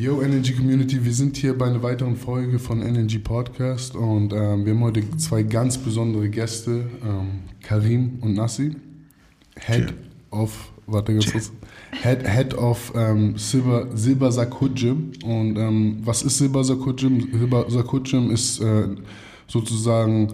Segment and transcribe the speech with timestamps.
[0.00, 4.64] Yo, Energy Community, wir sind hier bei einer weiteren Folge von Energy Podcast und ähm,
[4.64, 8.76] wir haben heute zwei ganz besondere Gäste, ähm, Karim und Nassi,
[9.58, 9.94] Head Cheer.
[10.30, 11.50] of, warte ganz kurz,
[11.90, 15.14] Head, Head of ähm, Silber, Silber Sakudjim.
[15.24, 17.32] Und ähm, was ist Silber Sakudjim?
[17.32, 18.86] Silber Sakudjim ist äh,
[19.48, 20.28] sozusagen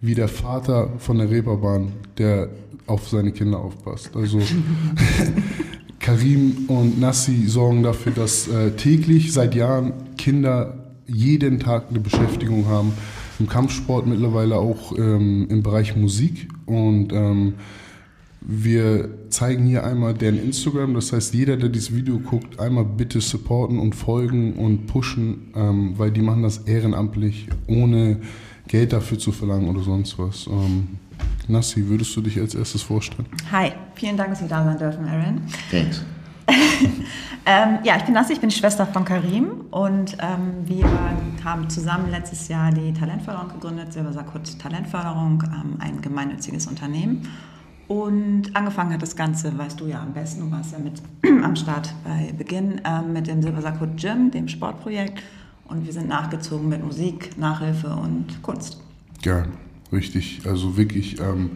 [0.00, 2.48] wie der Vater von der Reeperbahn, der
[2.86, 4.16] auf seine Kinder aufpasst.
[4.16, 4.40] Also
[6.00, 10.74] Karim und Nassi sorgen dafür, dass äh, täglich seit Jahren Kinder
[11.06, 12.92] jeden Tag eine Beschäftigung haben.
[13.38, 16.48] Im Kampfsport mittlerweile auch ähm, im Bereich Musik.
[16.64, 17.54] Und ähm,
[18.40, 20.94] wir zeigen hier einmal deren Instagram.
[20.94, 25.94] Das heißt, jeder, der dieses Video guckt, einmal bitte supporten und folgen und pushen, ähm,
[25.96, 28.20] weil die machen das ehrenamtlich, ohne
[28.68, 30.46] Geld dafür zu verlangen oder sonst was.
[30.46, 30.88] Ähm,
[31.48, 33.26] Nassi, würdest du dich als erstes vorstellen?
[33.52, 35.42] Hi, vielen Dank, dass wir da sein dürfen, Aaron.
[35.70, 36.04] Thanks.
[37.46, 40.86] ähm, ja, ich bin Nassi, ich bin die Schwester von Karim und ähm, wir
[41.44, 47.28] haben zusammen letztes Jahr die Talentförderung gegründet, Silbersakut Talentförderung, ähm, ein gemeinnütziges Unternehmen.
[47.88, 51.00] Und angefangen hat das Ganze, weißt du ja am besten, du warst ja mit
[51.44, 55.22] am Start bei Beginn, ähm, mit dem Silbersakut Gym, dem Sportprojekt.
[55.68, 58.80] Und wir sind nachgezogen mit Musik, Nachhilfe und Kunst.
[59.24, 59.44] Ja,
[59.92, 60.40] richtig.
[60.44, 61.50] Also wirklich, ähm,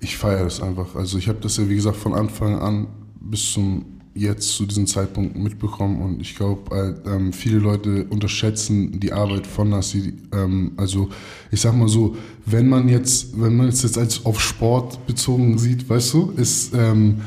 [0.00, 0.94] ich feiere das einfach.
[0.94, 2.88] Also ich habe das ja, wie gesagt, von Anfang an
[3.20, 6.74] bis zum jetzt zu diesem Zeitpunkt mitbekommen und ich glaube,
[7.06, 10.12] äh, ähm, viele Leute unterschätzen die Arbeit von Nassi.
[10.32, 11.08] Ähm, also
[11.50, 15.56] ich sag mal so, wenn man jetzt, wenn man es jetzt als auf Sport bezogen
[15.58, 17.22] sieht, weißt du, ist ähm,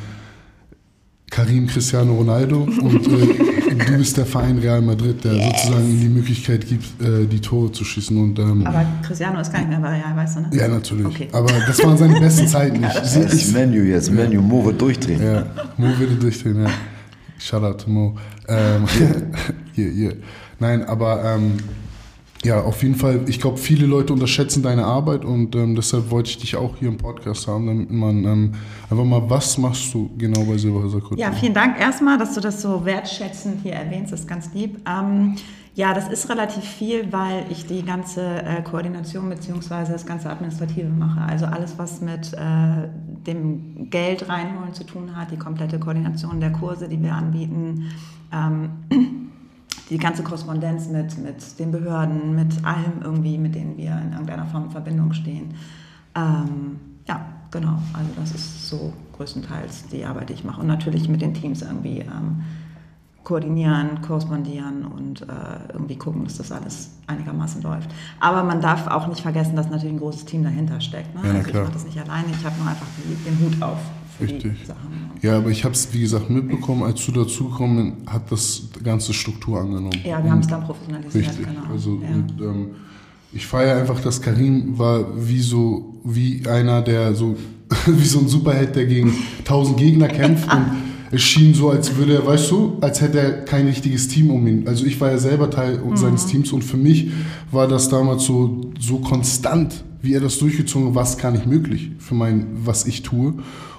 [1.35, 5.63] Karim Cristiano Ronaldo und äh, du bist der Verein Real Madrid, der yes.
[5.63, 8.17] sozusagen die Möglichkeit gibt, äh, die Tore zu schießen.
[8.17, 10.49] Und, ähm, aber Cristiano ist gar nicht mehr bei Real, weißt du, ne?
[10.53, 11.05] Ja, natürlich.
[11.05, 11.27] Okay.
[11.33, 12.81] Aber das waren seine besten Zeiten.
[12.81, 15.21] Ich, das ist Menu jetzt, Menu, Mo wird durchdrehen.
[15.21, 16.69] Ja, Mo wird durchdrehen, ja.
[17.37, 18.15] Shoutout to Mo.
[18.47, 18.85] Ähm,
[19.77, 20.13] yeah, yeah.
[20.59, 21.57] Nein, aber ähm,
[22.45, 23.21] ja, auf jeden Fall.
[23.27, 26.89] Ich glaube, viele Leute unterschätzen deine Arbeit und ähm, deshalb wollte ich dich auch hier
[26.89, 28.51] im Podcast haben, damit man ähm,
[28.89, 31.17] einfach mal, was machst du genau bei Silberhäuser Kultur?
[31.17, 34.77] Ja, vielen Dank erstmal, dass du das so wertschätzend hier erwähnst, das ist ganz lieb.
[34.87, 35.35] Ähm,
[35.73, 39.91] ja, das ist relativ viel, weil ich die ganze äh, Koordination bzw.
[39.91, 41.21] das ganze Administrative mache.
[41.21, 42.87] Also alles, was mit äh,
[43.25, 47.89] dem Geld reinholen zu tun hat, die komplette Koordination der Kurse, die wir anbieten
[48.31, 49.31] ähm,
[49.89, 54.45] die ganze Korrespondenz mit, mit den Behörden, mit allem irgendwie, mit denen wir in irgendeiner
[54.45, 55.53] Form in Verbindung stehen.
[56.15, 57.77] Ähm, ja, genau.
[57.93, 60.61] Also das ist so größtenteils die Arbeit, die ich mache.
[60.61, 62.41] Und natürlich mit den Teams irgendwie ähm,
[63.23, 65.25] koordinieren, korrespondieren und äh,
[65.73, 67.89] irgendwie gucken, dass das alles einigermaßen läuft.
[68.19, 71.13] Aber man darf auch nicht vergessen, dass natürlich ein großes Team dahinter steckt.
[71.15, 71.21] Ne?
[71.27, 73.79] Ja, also ich mache das nicht alleine, ich habe nur einfach die, den Hut auf
[74.21, 74.53] Richtig.
[75.21, 79.59] Ja, aber ich habe es, wie gesagt, mitbekommen, als du dazugekommen hat das ganze Struktur
[79.59, 79.99] angenommen.
[80.03, 81.27] Ja, wir haben es dann professionalisiert.
[81.27, 81.45] Richtig.
[81.47, 81.61] Genau.
[81.71, 82.09] Also, ja.
[82.09, 82.67] und, ähm,
[83.33, 87.35] ich feiere einfach, dass Karim war wie so, wie einer, der so,
[87.85, 90.65] wie so ein Superheld, der gegen tausend Gegner kämpft und
[91.11, 94.45] es schien so, als würde er, weißt du, als hätte er kein richtiges Team um
[94.47, 94.67] ihn.
[94.67, 95.95] Also ich war ja selber Teil mhm.
[95.95, 97.11] seines Teams und für mich
[97.51, 101.91] war das damals so, so konstant, wie er das durchgezogen hat, was gar nicht möglich
[101.99, 103.35] für mein, was ich tue.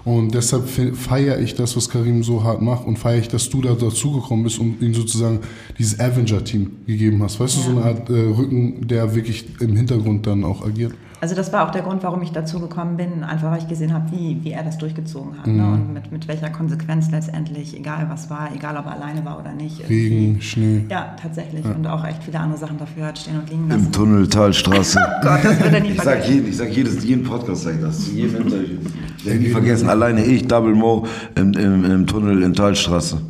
[0.06, 3.60] Und deshalb feiere ich das, was Karim so hart macht und feiere ich, dass du
[3.60, 5.40] da dazugekommen bist und ihm sozusagen
[5.80, 7.40] dieses Avenger-Team gegeben hast.
[7.40, 7.62] Weißt ja.
[7.62, 10.94] du, so eine Art äh, Rücken, der wirklich im Hintergrund dann auch agiert.
[11.20, 13.94] Also das war auch der Grund, warum ich dazu gekommen bin, einfach weil ich gesehen
[13.94, 15.52] habe, wie, wie er das durchgezogen hat ne?
[15.52, 15.58] mhm.
[15.58, 15.72] ne?
[15.72, 19.52] und mit, mit welcher Konsequenz letztendlich, egal was war, egal ob er alleine war oder
[19.52, 19.88] nicht.
[19.88, 20.84] Regen, Schnee.
[20.90, 21.64] Ja, tatsächlich.
[21.64, 21.72] Ja.
[21.72, 23.86] Und auch echt viele andere Sachen dafür hat stehen und liegen lassen.
[23.86, 24.98] Im Tunnel, Talstraße.
[25.20, 26.22] oh Gott, das wird er nie ich vergessen.
[26.22, 28.12] Sag jeden, ich sag jedes, jeden Podcast sag ich das.
[28.12, 28.78] Jeden Interview.
[29.24, 33.20] Ich nie vergessen, alleine ich, Double Mo, im, im, im Tunnel in Talstraße.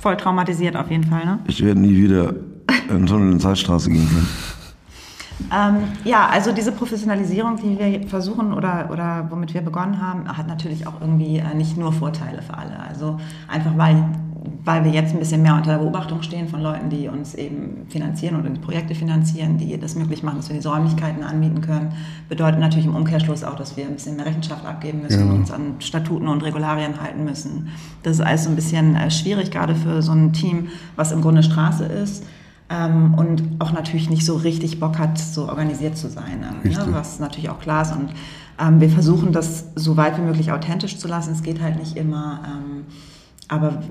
[0.00, 1.40] Voll traumatisiert auf jeden Fall, ne?
[1.48, 2.34] Ich werde nie wieder
[2.88, 4.28] in den Tunnel in Talstraße gehen können.
[5.52, 10.48] Ähm, ja, also diese Professionalisierung, die wir versuchen oder, oder womit wir begonnen haben, hat
[10.48, 12.78] natürlich auch irgendwie äh, nicht nur Vorteile für alle.
[12.88, 14.04] Also einfach weil,
[14.64, 17.86] weil wir jetzt ein bisschen mehr unter der Beobachtung stehen von Leuten, die uns eben
[17.88, 21.92] finanzieren oder die Projekte finanzieren, die das möglich machen, dass wir diese Räumlichkeiten anbieten können,
[22.28, 25.32] bedeutet natürlich im Umkehrschluss auch, dass wir ein bisschen mehr Rechenschaft abgeben müssen, ja.
[25.32, 27.68] uns an Statuten und Regularien halten müssen.
[28.02, 31.22] Das ist alles so ein bisschen äh, schwierig, gerade für so ein Team, was im
[31.22, 32.24] Grunde Straße ist
[32.70, 36.86] ähm, und auch natürlich nicht so richtig Bock hat, so organisiert zu sein, ne?
[36.90, 37.92] was natürlich auch klar ist.
[37.92, 38.10] Und
[38.60, 41.32] ähm, wir versuchen das so weit wie möglich authentisch zu lassen.
[41.32, 42.84] Es geht halt nicht immer, ähm,
[43.48, 43.82] aber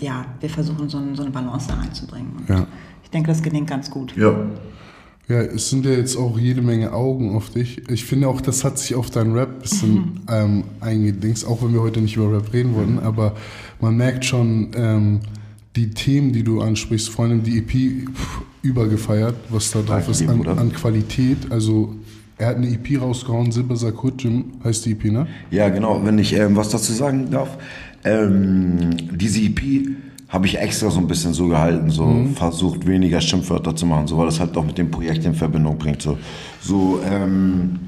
[0.00, 2.32] ja, wir versuchen so, ein, so, eine Balance da reinzubringen.
[2.48, 2.66] Ja.
[3.02, 4.16] Ich denke, das gelingt ganz gut.
[4.16, 4.34] Ja.
[5.28, 7.88] Ja, es sind ja jetzt auch jede Menge Augen auf dich.
[7.88, 10.20] Ich finde auch, das hat sich auf deinen Rap ein bisschen mhm.
[10.28, 13.34] ähm, eingedingst, auch wenn wir heute nicht über Rap reden wollten, aber
[13.80, 15.20] man merkt schon, ähm,
[15.76, 17.70] die Themen, die du ansprichst, vor allem die EP,
[18.14, 21.50] pff, übergefeiert, was da drauf ist an, an Qualität.
[21.50, 21.94] Also
[22.38, 25.26] er hat eine EP rausgehauen, Silber Sakutjim heißt die EP, ne?
[25.50, 26.00] Ja, genau.
[26.04, 27.56] Wenn ich ähm, was dazu sagen darf,
[28.04, 29.60] ähm, diese EP
[30.28, 32.34] habe ich extra so ein bisschen so gehalten, so Mhm.
[32.34, 35.76] versucht weniger Schimpfwörter zu machen, so weil das halt auch mit dem Projekt in Verbindung
[35.78, 36.00] bringt.
[36.02, 36.16] So,
[36.60, 37.78] so ähm,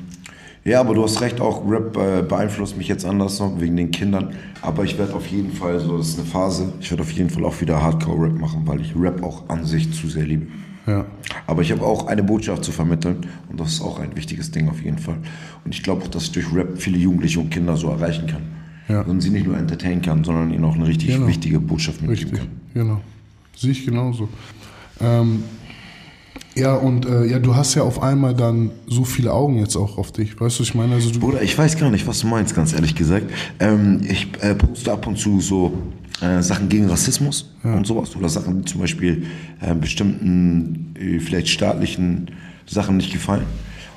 [0.64, 3.90] ja, aber du hast recht, auch Rap äh, beeinflusst mich jetzt anders noch wegen den
[3.90, 4.30] Kindern.
[4.62, 7.30] Aber ich werde auf jeden Fall, so das ist eine Phase, ich werde auf jeden
[7.30, 10.46] Fall auch wieder Hardcore-Rap machen, weil ich Rap auch an sich zu sehr liebe.
[10.86, 11.04] Ja.
[11.46, 14.68] Aber ich habe auch eine Botschaft zu vermitteln und das ist auch ein wichtiges Ding
[14.68, 15.16] auf jeden Fall.
[15.64, 18.42] Und ich glaube auch, dass ich durch Rap viele Jugendliche und Kinder so erreichen kann.
[18.88, 19.00] Ja.
[19.00, 21.26] Und sie nicht nur entertainen kann, sondern ihnen auch eine richtig Genau.
[21.26, 22.48] wichtige Botschaft mitgeben Richtig, kann.
[22.74, 23.00] genau.
[23.56, 24.28] Sehe ich genauso.
[25.00, 25.42] Ähm,
[26.54, 29.98] ja, und äh, ja, du hast ja auf einmal dann so viele Augen jetzt auch
[29.98, 30.40] auf dich.
[30.40, 30.94] Weißt du, ich meine?
[30.94, 33.30] Also du, Bruder, ich weiß gar nicht, was du meinst, ganz ehrlich gesagt.
[33.58, 35.72] Ähm, ich äh, poste ab und zu so
[36.20, 38.14] äh, Sachen gegen Rassismus und sowas.
[38.14, 39.26] Oder Sachen, die zum Beispiel
[39.60, 42.30] äh, bestimmten, äh, vielleicht staatlichen
[42.66, 43.46] Sachen nicht gefallen.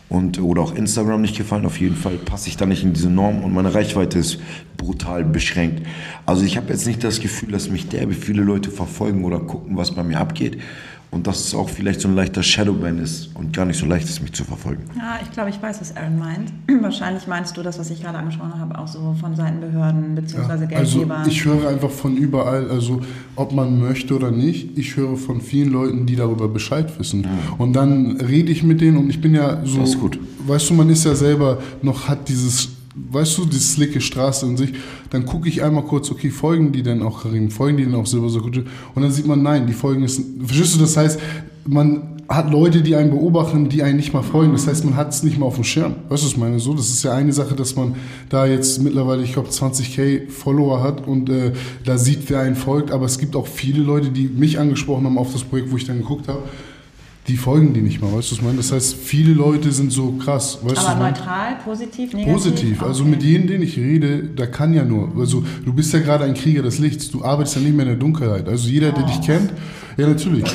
[0.09, 1.65] Und, oder auch Instagram nicht gefallen.
[1.65, 4.39] Auf jeden Fall passe ich da nicht in diese Norm und meine Reichweite ist
[4.77, 5.85] brutal beschränkt.
[6.25, 9.75] Also ich habe jetzt nicht das Gefühl, dass mich derbe viele Leute verfolgen oder gucken,
[9.75, 10.59] was bei mir abgeht.
[11.09, 14.09] Und dass es auch vielleicht so ein leichter Shadowban ist und gar nicht so leicht
[14.09, 14.83] ist, mich zu verfolgen.
[14.97, 16.51] Ja, ich glaube, ich weiß, was Aaron meint.
[16.81, 20.51] Wahrscheinlich meinst du das, was ich gerade angesprochen habe, auch so von Seiten Behörden bzw.
[20.51, 21.27] also Geldgebern.
[21.27, 23.01] ich höre einfach von überall, also
[23.35, 27.25] ob man möchte oder nicht, ich höre von vielen Leuten, die darüber Bescheid wissen.
[27.57, 30.19] Und dann rede ich mit denen und ich bin ja so, Das ist gut.
[30.45, 32.69] weißt du, man ist ja selber noch, hat dieses,
[33.11, 34.73] weißt du, die slicke Straße in sich,
[35.09, 38.05] dann gucke ich einmal kurz, okay, folgen die denn auch Karim, folgen die denn auch
[38.05, 38.65] Silber Sakutje?
[38.95, 41.19] Und dann sieht man, nein, die folgen es, verstehst du, das heißt,
[41.65, 44.51] man hat Leute, die einen beobachten, die einen nicht mal folgen.
[44.51, 45.95] Das heißt, man hat es nicht mal auf dem Schirm.
[46.09, 46.59] Weißt du, was ich meine?
[46.59, 47.95] So, das ist ja eine Sache, dass man
[48.29, 51.53] da jetzt mittlerweile, ich glaube, 20k Follower hat und äh,
[51.85, 52.91] da sieht, wer einen folgt.
[52.91, 55.85] Aber es gibt auch viele Leute, die mich angesprochen haben auf das Projekt, wo ich
[55.85, 56.43] dann geguckt habe.
[57.27, 58.55] Die folgen die nicht mal, weißt du, was ich meine?
[58.57, 62.33] Das heißt, viele Leute sind so krass, weißt du, Aber neutral, positiv, negativ?
[62.33, 63.11] Positiv, also Okay.
[63.11, 65.11] mit jedem, den ich rede, da kann ja nur.
[65.19, 67.89] Also du bist ja gerade ein Krieger des Lichts, du arbeitest ja nicht mehr in
[67.91, 68.47] der Dunkelheit.
[68.47, 69.51] Also jeder, der dich kennt,
[69.97, 70.45] ja natürlich.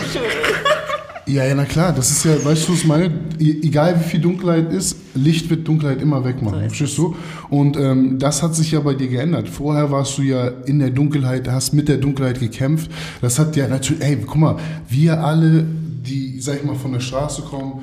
[1.27, 3.07] Ja, ja, na klar, das ist ja, weißt du, was ich meine?
[3.39, 6.59] E- Egal wie viel Dunkelheit ist, Licht wird Dunkelheit immer wegmachen.
[6.59, 7.15] So verstehst du?
[7.49, 9.49] Und ähm, das hat sich ja bei dir geändert.
[9.49, 12.91] Vorher warst du ja in der Dunkelheit, hast mit der Dunkelheit gekämpft.
[13.21, 14.57] Das hat ja natürlich, ey, guck mal,
[14.91, 15.65] wir alle,
[16.03, 17.83] die, sag ich mal, von der Straße kommen,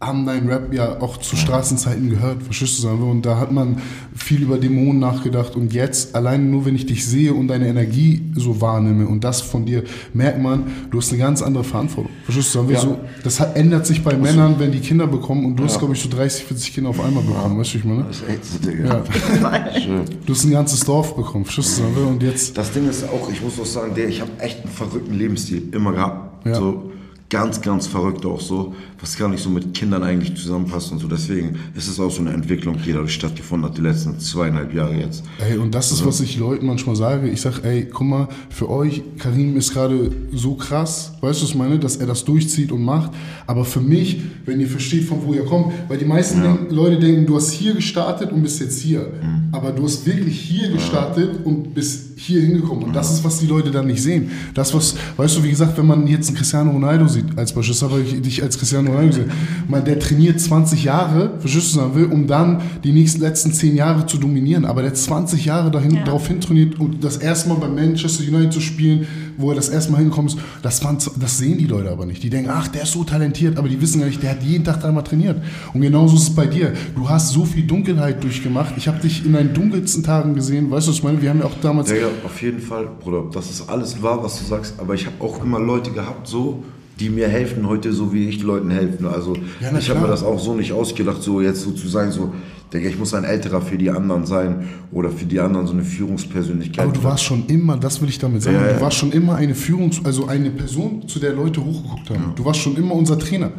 [0.00, 2.82] haben deinen Rap ja auch zu Straßenzeiten gehört, verstehst du?
[2.82, 3.06] sagen wir?
[3.06, 3.76] Und da hat man
[4.16, 5.54] viel über Dämonen nachgedacht.
[5.54, 9.40] Und jetzt, allein nur wenn ich dich sehe und deine Energie so wahrnehme und das
[9.42, 12.10] von dir, merkt man, du hast eine ganz andere Verantwortung.
[12.24, 12.58] Verstehst du?
[12.58, 12.80] Sagen wir Ja.
[12.80, 15.94] so, das hat, ändert sich bei Männern, wenn die Kinder bekommen und du hast, glaube
[15.94, 18.02] ich, so 30, 40 Kinder auf einmal bekommen, weißt du, ich meine?
[18.02, 19.04] Das ist echt so, Digga.
[19.40, 19.80] Ja.
[19.80, 20.00] Schön.
[20.26, 21.82] Du hast ein ganzes Dorf bekommen, verstehst du?
[21.82, 22.06] Sagen wir?
[22.08, 24.72] Und jetzt, Das Ding ist auch, ich muss auch sagen, der, ich habe echt einen
[24.72, 26.44] verrückten Lebensstil immer gehabt.
[26.44, 26.56] Ja.
[26.56, 26.90] So
[27.32, 31.08] ganz, ganz verrückt auch so, was gar nicht so mit Kindern eigentlich zusammenpasst und so.
[31.08, 34.94] Deswegen ist es auch so eine Entwicklung, die dadurch stattgefunden hat, die letzten zweieinhalb Jahre
[34.94, 35.24] jetzt.
[35.38, 37.30] Ey, und das ist, was ich Leuten manchmal sage.
[37.30, 41.50] Ich sag, ey, guck mal, für euch, Karim ist gerade so krass, weißt du, was
[41.50, 43.12] ich meine, dass er das durchzieht und macht.
[43.46, 46.98] Aber für mich, wenn ihr versteht, von wo ihr kommt, weil die meisten denken, Leute
[46.98, 49.10] denken, du hast hier gestartet und bist jetzt hier.
[49.52, 52.84] Aber du hast wirklich hier gestartet und bist hier hingekommen.
[52.84, 54.30] Und das ist, was die Leute dann nicht sehen.
[54.54, 57.74] Das, was, weißt du, wie gesagt, wenn man jetzt einen Cristiano Ronaldo sieht, als Beispiel,
[57.74, 59.30] das habe ich dich als Cristiano Ronaldo gesehen,
[59.68, 63.76] man, der trainiert 20 Jahre, verstehst du, sagen will, um dann die nächsten letzten 10
[63.76, 64.64] Jahre zu dominieren.
[64.64, 66.04] Aber der hat 20 Jahre dahin, Ja.
[66.04, 69.68] darauf hin trainiert und das erste Mal bei Manchester United zu spielen, wo er das
[69.68, 72.22] erste Mal hingekommen ist, das, waren, das sehen die Leute aber nicht.
[72.22, 74.64] Die denken, ach, der ist so talentiert, aber die wissen gar nicht, der hat jeden
[74.64, 75.42] Tag dreimal trainiert.
[75.72, 76.72] Und genauso ist es bei dir.
[76.94, 78.74] Du hast so viel Dunkelheit durchgemacht.
[78.76, 80.70] Ich habe dich in deinen dunkelsten Tagen gesehen.
[80.70, 81.20] Weißt du, was ich meine?
[81.20, 81.90] Wir haben ja auch damals...
[81.90, 83.24] Ja, ja, auf jeden Fall, Bruder.
[83.32, 84.74] Das ist alles wahr, was du sagst.
[84.78, 86.62] Aber ich habe auch immer Leute gehabt, so,
[87.00, 89.06] die mir helfen heute, so wie ich Leuten helfen.
[89.06, 92.12] Also Ja, ich habe mir das auch so nicht ausgedacht, so jetzt so zu sein,
[92.12, 92.32] so,
[92.72, 95.82] denke ich muss ein älterer für die anderen sein oder für die anderen so eine
[95.82, 96.84] Führungspersönlichkeit.
[96.84, 98.72] Aber du warst schon immer, das will ich damit sagen, Ja, ja.
[98.74, 102.32] du warst schon immer eine Führungs-, also eine Person, zu der Leute hochgeguckt haben.
[102.36, 103.50] Du warst schon immer unser Trainer.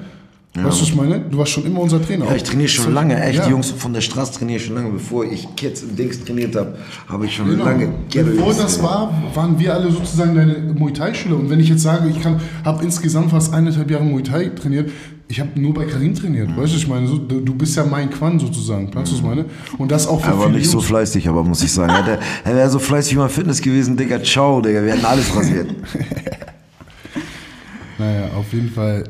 [0.55, 1.19] Weißt du, was ich meine?
[1.19, 2.25] Du warst schon immer unser Trainer.
[2.25, 3.39] Ja, ich trainiere schon Das- lange, echt.
[3.39, 3.45] Ja.
[3.45, 4.91] Die Jungs von der Straße trainiere ich schon lange.
[4.91, 6.75] Bevor ich Kids im Dings trainiert habe,
[7.07, 7.65] habe ich schon Genau.
[7.65, 11.37] lange Bevor das war, waren wir alle sozusagen deine Muay Thai-Schüler.
[11.37, 12.23] Und wenn ich jetzt sage, ich
[12.63, 14.91] habe insgesamt fast eineinhalb Jahre Muay Thai trainiert,
[15.27, 16.49] ich habe nur bei Karim trainiert.
[16.49, 16.57] Mhm.
[16.57, 18.87] Weißt du, ich meine, so, du, bist ja mein Quan sozusagen.
[18.93, 19.45] Weißt du, was ich meine?
[19.77, 20.87] Und das auch für Er war nicht so Jungs.
[20.87, 21.91] fleißig, aber muss ich sagen.
[21.91, 24.21] Er, hätte- er wäre so fleißig wie mal Fitness gewesen, Digga.
[24.21, 24.83] Ciao, Digga.
[24.83, 25.69] Wir hätten alles rasiert.
[27.97, 29.03] Naja, auf jeden Fall,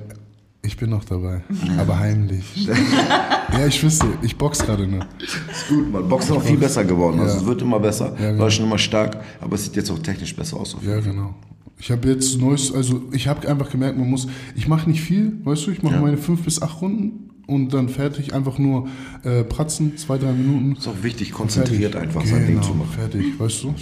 [0.61, 1.41] ich bin noch dabei.
[1.77, 2.67] Aber heimlich.
[3.51, 5.05] ja, ich wüsste, ich box gerade nur.
[5.21, 6.07] Ist gut, man.
[6.07, 7.19] Boxen ist auch viel besser geworden.
[7.19, 7.41] Also Ja.
[7.41, 8.13] es wird immer besser.
[8.19, 8.43] Ja, genau.
[8.43, 10.75] War schon immer stark, aber es sieht jetzt auch technisch besser aus.
[10.85, 11.33] Ja, genau.
[11.79, 15.33] Ich habe jetzt neues, also ich habe einfach gemerkt, man muss, ich mache nicht viel,
[15.43, 16.01] weißt du, ich mache Ja.
[16.01, 18.87] meine fünf bis acht Runden und dann fertig, einfach nur
[19.23, 20.77] äh, pratzen, zwei, drei Minuten.
[20.77, 22.09] Ist auch wichtig, konzentriert Fertig.
[22.09, 22.91] einfach sein Ding Genau, zu machen.
[22.95, 23.75] Fertig, weißt du?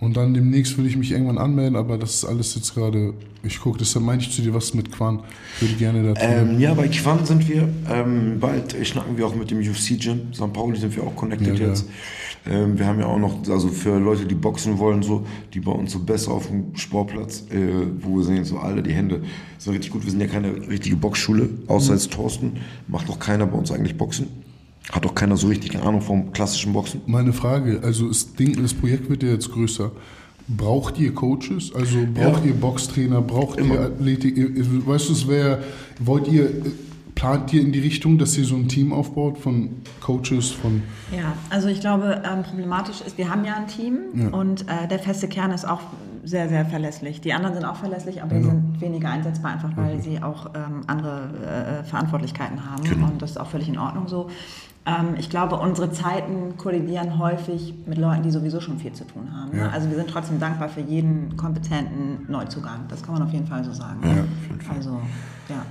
[0.00, 3.58] Und dann demnächst will ich mich irgendwann anmelden, aber das ist alles jetzt gerade, ich
[3.58, 5.20] gucke, deshalb meine ich zu dir was mit Quan.
[5.56, 6.20] Ich würde gerne da.
[6.20, 7.68] Ähm, ja, bei Quan sind wir.
[7.90, 10.32] Ähm, bald schnacken wir auch mit dem UFC-Gym.
[10.32, 10.52] St.
[10.52, 11.68] Pauli sind wir auch connected Ja, ja.
[11.70, 11.88] jetzt.
[12.46, 15.72] Ähm, wir haben ja auch noch, also für Leute, die boxen wollen, so, die bei
[15.72, 19.22] uns so besser auf dem Sportplatz, äh, wo wir sehen so alle, die Hände
[19.58, 20.04] sind richtig gut.
[20.04, 22.58] Wir sind ja keine richtige Boxschule, außer jetzt Thorsten.
[22.86, 24.28] Macht auch keiner bei uns eigentlich Boxen.
[24.92, 27.02] Hat auch keiner so richtig Ahnung vom klassischen Boxen.
[27.06, 29.90] Meine Frage, also das Ding, das Projekt wird ja jetzt größer.
[30.48, 31.74] Braucht ihr Coaches?
[31.74, 32.48] Also braucht Ja.
[32.50, 33.20] ihr Boxtrainer?
[33.20, 33.74] Braucht Immer.
[33.74, 34.36] ihr Athletik?
[34.86, 35.62] Weißt du, es wäre,
[36.00, 36.48] wollt ihr,
[37.14, 40.82] plant ihr in die Richtung, dass ihr so ein Team aufbaut von Coaches, von,
[41.14, 45.00] Ja, also ich glaube, ähm, problematisch ist, wir haben ja ein Team und äh, der
[45.00, 45.80] feste Kern ist auch
[46.24, 47.20] sehr, sehr verlässlich.
[47.20, 50.82] Die anderen sind auch verlässlich, aber die sind weniger einsetzbar, einfach weil sie auch ähm,
[50.86, 52.84] andere äh, Verantwortlichkeiten haben.
[52.84, 53.06] Genau.
[53.08, 54.28] Und das ist auch völlig in Ordnung so.
[54.86, 59.28] Ähm, ich glaube, unsere Zeiten kollidieren häufig mit Leuten, die sowieso schon viel zu tun
[59.34, 59.56] haben.
[59.56, 59.68] Ja.
[59.68, 62.86] Also wir sind trotzdem dankbar für jeden kompetenten Neuzugang.
[62.88, 64.00] Das kann man auf jeden Fall so sagen.
[64.02, 64.76] Ja, auf jeden Fall.
[64.76, 65.00] Also,
[65.48, 65.64] ja.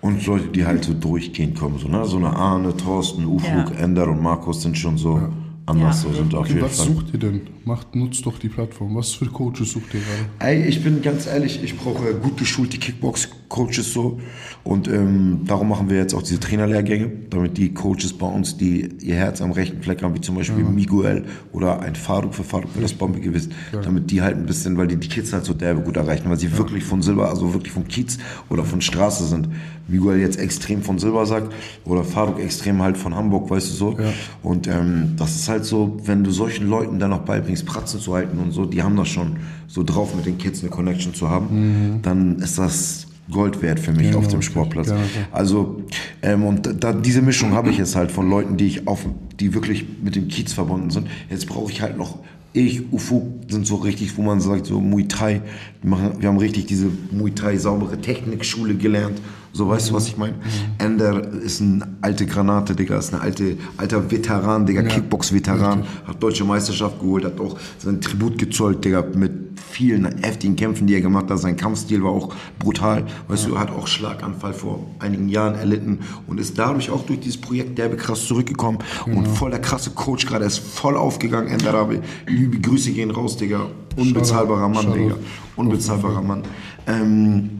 [0.00, 2.04] Und Leute, die halt so durchgehend kommen, so, ne?
[2.04, 3.76] so eine Arne, Thorsten, Ufuk, Ja.
[3.78, 5.28] Ender und Markus sind schon so
[5.66, 6.10] anders, Ja.
[6.10, 6.86] so sind auf okay, jeden was Fall.
[6.86, 7.40] sucht ihr denn?
[7.64, 8.94] Macht, nutzt doch die Plattform.
[8.96, 10.28] Was für Coaches sucht ihr gerade?
[10.52, 14.20] Ey, ich bin ganz ehrlich, ich brauche gut geschulte Kickbox-Coaches so.
[14.64, 18.88] Und ähm, darum machen wir jetzt auch diese Trainerlehrgänge, damit die Coaches bei uns, die
[19.02, 22.70] ihr Herz am rechten Fleck haben, wie zum Beispiel Miguel oder ein Faruk, für Faruk
[22.74, 23.52] wäre das Bombe gewesen,
[23.82, 26.38] damit die halt ein bisschen, weil die die Kids halt so derbe gut erreichen, weil
[26.38, 28.18] sie wirklich von Silber, also wirklich von Kiez
[28.50, 29.48] oder von Straße sind.
[29.88, 31.52] Miguel jetzt extrem von Silber sagt
[31.84, 33.90] oder Faruk extrem halt von Hamburg, weißt du so.
[33.98, 34.12] Ja.
[34.42, 38.14] Und ähm, das ist halt so, wenn du solchen Leuten dann noch beibringst, Pratzen zu
[38.14, 39.36] halten und so, die haben das schon
[39.66, 43.92] so drauf, mit den Kids eine Connection zu haben, dann ist das Gold wert für
[43.92, 44.42] mich Genau, auf dem.
[44.42, 44.90] Sportplatz.
[44.90, 45.00] Okay.
[45.32, 45.82] Also,
[46.22, 49.06] ähm, und da, diese Mischung habe ich jetzt halt von Leuten, die ich auf,
[49.40, 51.08] die wirklich mit dem Kiez verbunden sind.
[51.30, 52.18] Jetzt brauche ich halt noch,
[52.52, 55.40] ich, Ufuk sind so richtig, wo man sagt, so Muay Thai.
[55.80, 59.20] Wir, machen, wir haben richtig diese Muay Thai saubere Technikschule gelernt.
[59.54, 60.34] So, weißt du, was ich meine?
[60.78, 66.44] Ender ist eine alte Granate, Digga, ist ein alte, alter Veteran, Digga, Kickbox-Veteran, hat deutsche
[66.44, 71.30] Meisterschaft geholt, hat auch sein Tribut gezollt, Digga, mit vielen heftigen Kämpfen, die er gemacht
[71.30, 71.38] hat.
[71.38, 73.04] Sein Kampfstil war auch brutal.
[73.28, 77.20] Weißt du, er hat auch Schlaganfall vor einigen Jahren erlitten und ist dadurch auch durch
[77.20, 80.44] dieses Projekt derbe krass zurückgekommen und voll der krasse Coach gerade.
[80.46, 82.00] Er ist voll aufgegangen, Endarabe.
[82.26, 83.66] Liebe Grüße gehen raus, Digga.
[83.96, 84.92] Unbezahlbarer Mann.
[84.92, 85.14] Digga.
[85.54, 86.42] Unbezahlbarer Mann.
[86.88, 87.50] Ähm,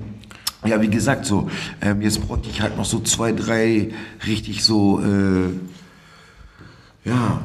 [0.64, 3.92] ja, wie gesagt, so, ähm, jetzt bräuchte ich halt noch so zwei, drei
[4.26, 5.50] richtig so, äh,
[7.09, 7.42] ja,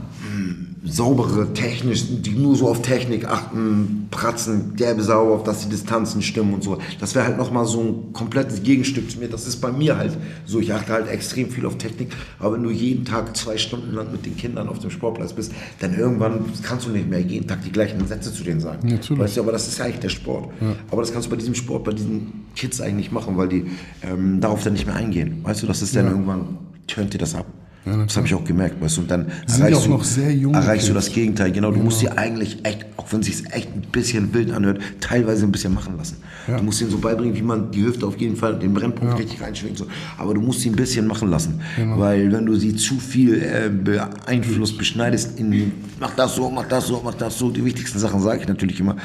[0.84, 6.22] saubere, technisch, die nur so auf Technik achten, pratzen, derbe sauber, auf dass die Distanzen
[6.22, 6.78] stimmen und so.
[7.00, 9.28] Das wäre halt nochmal so ein komplettes Gegenstück zu mir.
[9.28, 10.60] Das ist bei mir halt so.
[10.60, 12.10] Ich achte halt extrem viel auf Technik,
[12.40, 15.52] aber wenn du jeden Tag zwei Stunden lang mit den Kindern auf dem Sportplatz bist,
[15.80, 18.88] dann irgendwann kannst du nicht mehr jeden Tag die gleichen Sätze zu denen sagen.
[18.88, 19.20] Natürlich.
[19.20, 20.50] Weißt du, aber das ist ja eigentlich der Sport.
[20.92, 23.66] Aber das kannst du bei diesem Sport, bei diesen Kids eigentlich nicht machen, weil die
[24.02, 25.40] ähm, darauf dann nicht mehr eingehen.
[25.44, 26.58] Weißt du, das ist dann irgendwann,
[26.88, 27.46] turnt dir das ab.
[27.86, 30.90] Das habe ich auch gemerkt, weißt du, und dann sind erreichst, ja auch du, erreichst
[30.90, 31.52] du das Gegenteil.
[31.52, 34.80] Genau, du musst sie eigentlich echt, auch wenn es sich echt ein bisschen wild anhört,
[35.00, 36.18] teilweise ein bisschen machen lassen.
[36.48, 39.42] Du musst ihnen so beibringen, wie man die Hüfte auf jeden Fall, den Brennpunkt richtig
[39.42, 39.78] reinschwingt.
[39.78, 39.86] So.
[40.18, 41.62] Aber du musst sie ein bisschen machen lassen.
[41.76, 42.00] Genau.
[42.00, 46.88] Weil wenn du sie zu viel äh, beeinflusst, beschneidest, in, mach das so, mach das
[46.88, 48.96] so, mach das so, die wichtigsten Sachen sage ich natürlich immer,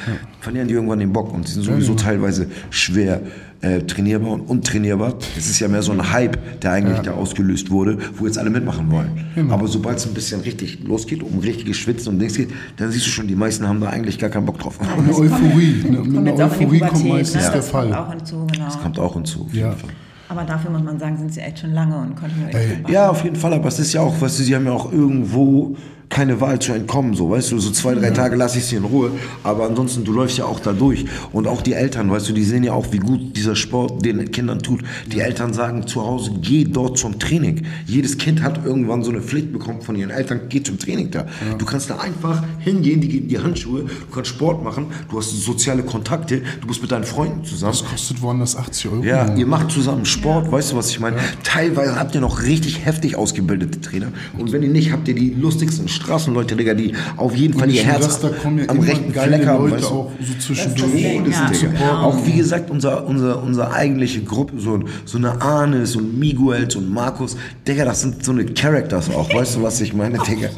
[0.40, 3.20] verlieren die irgendwann den Bock und sie sind sowieso teilweise schwer
[3.64, 5.14] äh, trainierbar und untrainierbar.
[5.36, 8.50] Es ist ja mehr so ein Hype, der eigentlich da ausgelöst wurde, wo jetzt alle
[8.50, 9.10] mitmachen wollen.
[9.34, 9.54] Genau.
[9.54, 13.06] Aber sobald es ein bisschen richtig losgeht, um richtiges Schwitzen und Dings geht, dann siehst
[13.06, 14.78] du schon, die meisten haben da eigentlich gar keinen Bock drauf.
[14.80, 15.82] Eine Euphorie.
[15.88, 15.98] Ne?
[15.98, 17.40] Mit Kommt einer die Euphorie kommt Pubertät, meistens ne?
[17.50, 17.94] der Das kommt Fall.
[17.94, 18.68] auch hinzu, genau.
[18.82, 19.40] Kommt auch hinzu.
[19.46, 19.66] Auf Ja.
[19.68, 19.90] jeden Fall.
[20.28, 22.92] Aber dafür muss man sagen, sind sie echt schon lange und kontinuierlich Ey, dabei.
[22.92, 24.90] Ja, auf jeden Fall, aber es ist ja auch, weißt du, sie haben ja auch
[24.90, 25.76] irgendwo
[26.08, 28.84] keine Wahl zu entkommen, so, weißt du, so zwei, drei Tage lasse ich sie in
[28.84, 29.10] Ruhe,
[29.42, 32.44] aber ansonsten, du läufst ja auch da durch und auch die Eltern, weißt du, die
[32.44, 34.82] sehen ja auch, wie gut dieser Sport den Kindern tut.
[35.10, 37.62] Die Eltern sagen zu Hause, geh dort zum Training.
[37.86, 41.26] Jedes Kind hat irgendwann so eine Pflicht bekommen von ihren Eltern, geh zum Training da.
[41.58, 45.30] Du kannst da einfach hingehen, die geben dir Handschuhe, du kannst Sport machen, du hast
[45.30, 47.72] soziale Kontakte, du bist mit deinen Freunden zusammen.
[47.72, 49.04] Das kostet woanders 80 Euro.
[49.04, 51.16] Ja, ihr macht zusammen Sport, weißt du, was ich meine?
[51.42, 54.12] Teilweise habt ihr noch richtig heftig ausgebildete Trainer.
[54.38, 57.82] Und wenn ihr nicht, habt ihr die lustigsten Straßenleute, Digga, die auf jeden Fall ihr
[57.82, 59.64] Herz das, da kommen ja am rechten geile Fleck haben.
[59.64, 59.94] Leute weißt du?
[59.94, 60.94] auch so zwischendurch.
[60.94, 61.50] Ja.
[61.50, 62.02] Genau.
[62.02, 66.92] Auch wie gesagt, unser, unser, unsere eigentliche Gruppe, so, so eine Arnes und Miguels und
[66.92, 67.36] Markus,
[67.66, 70.48] Digga, das sind so eine Characters auch, weißt du, was ich meine, Digga?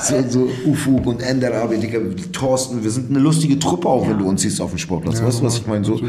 [0.00, 1.98] So, so Ufuk und Enderabi, Digga,
[2.32, 5.40] Thorsten, wir sind eine lustige Truppe auch, wenn du uns siehst auf dem Sportplatz, weißt
[5.40, 5.84] du, was ich meine?
[5.84, 6.00] So,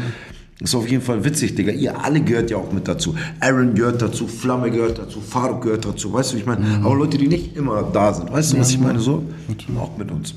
[0.60, 1.72] ist auf jeden Fall witzig, Digga.
[1.72, 3.14] Ihr alle gehört ja auch mit dazu.
[3.40, 6.86] Aaron gehört dazu, Flamme gehört dazu, Faruk gehört dazu, weißt du, ich meine, Mhm.
[6.86, 8.98] aber Leute, die nicht immer da sind, weißt du, was ich meine?
[8.98, 9.22] So,
[9.78, 10.34] auch mit uns.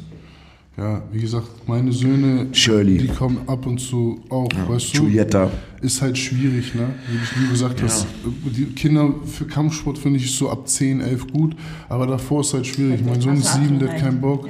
[0.78, 3.00] Ja, wie gesagt, meine Söhne, Shirley.
[3.00, 5.04] die kommen ab und zu auch, weißt du?
[5.04, 5.52] Julietta.
[5.82, 6.90] Ist halt schwierig, ne?
[7.36, 8.06] Wie du gesagt hast,
[8.46, 11.54] die Kinder für Kampfsport finde ich so ab 10, 11 gut,
[11.90, 13.02] aber davor ist halt schwierig.
[13.06, 14.06] Mein Sohn ist Hast du sieben, der hat recht.
[14.06, 14.48] keinen Bock.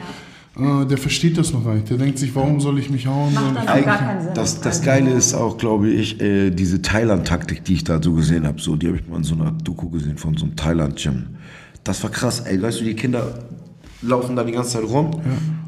[0.58, 1.90] Äh, der versteht das noch gar nicht.
[1.90, 3.34] Der denkt sich, warum soll ich mich hauen?
[3.34, 4.34] Macht dann gar keinen Sinn.
[4.34, 8.46] Das, das Geile ist auch, glaube ich, äh, diese Thailand-Taktik, die ich da so gesehen
[8.46, 8.60] habe.
[8.60, 11.28] So, die habe ich mal in so einer Doku gesehen von so einem Thailand-Gym.
[11.84, 12.62] Das war krass, ey.
[12.62, 13.40] Weißt du, die Kinder
[14.02, 15.12] laufen da die ganze Zeit rum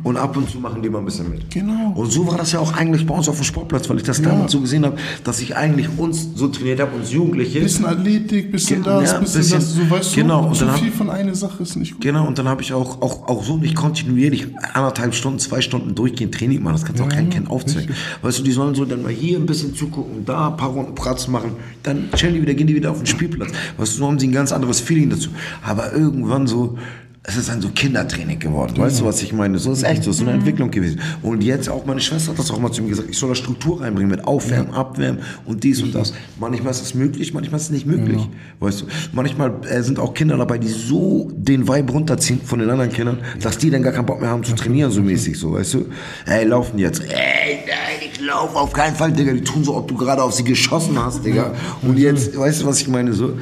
[0.03, 1.49] und ab und zu machen die mal ein bisschen mit.
[1.51, 1.91] Genau.
[1.95, 4.21] Und so war das ja auch eigentlich bei uns auf dem Sportplatz, weil ich das
[4.21, 7.59] damals so gesehen habe, dass ich eigentlich uns so trainiert habe, uns Jugendliche.
[7.61, 10.73] Bisschen Athletik, bisschen das, ja, bisschen, bisschen- das, so weißt genau, du, und zu dann
[10.73, 12.01] hab- viel von einer Sache ist nicht gut.
[12.01, 15.93] Genau, und dann habe ich auch, auch, auch so nicht kontinuierlich anderthalb Stunden, zwei Stunden
[15.95, 16.73] durchgehend Training machen.
[16.73, 17.93] Das kannst du auch Ja, kein ja, Kind aufzwingen.
[18.21, 20.95] Weißt du, die sollen so dann mal hier ein bisschen zugucken, da ein paar Runden
[20.95, 21.51] Pratzen machen,
[21.83, 23.49] dann chillen die wieder, gehen die wieder auf den Spielplatz.
[23.77, 25.29] Weißt du, so haben sie ein ganz anderes Feeling dazu.
[25.63, 26.77] Aber irgendwann so,
[27.23, 28.75] es ist dann so Kindertraining geworden.
[28.77, 29.59] Weißt du, was ich meine?
[29.59, 30.99] So ist echt so, so eine Entwicklung gewesen.
[31.21, 33.35] Und jetzt auch meine Schwester hat das auch mal zu mir gesagt, ich soll da
[33.35, 36.13] Struktur reinbringen mit Aufwärmen, Abwärmen und dies und das.
[36.39, 38.27] Manchmal ist es möglich, manchmal ist es nicht möglich.
[38.59, 42.71] Weißt du, manchmal äh, sind auch Kinder dabei, die so den Vibe runterziehen von den
[42.71, 45.53] anderen Kindern, dass die dann gar keinen Bock mehr haben zu trainieren, so mäßig, so,
[45.53, 45.85] weißt du?
[46.25, 47.03] Ey, laufen jetzt.
[47.03, 49.33] Ey, nein, ich laufe auf keinen Fall, Digga.
[49.33, 51.53] Die tun so, ob du gerade auf sie geschossen hast, Digga.
[51.83, 53.37] Und jetzt, weißt du, was ich meine, so?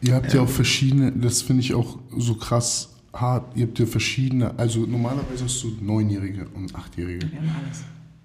[0.00, 3.86] Ihr habt ja auch verschiedene, das finde ich auch so krass hart, ihr habt ja
[3.86, 7.30] verschiedene, also normalerweise hast du Neunjährige und Achtjährige.
[7.30, 7.84] Wir haben alles.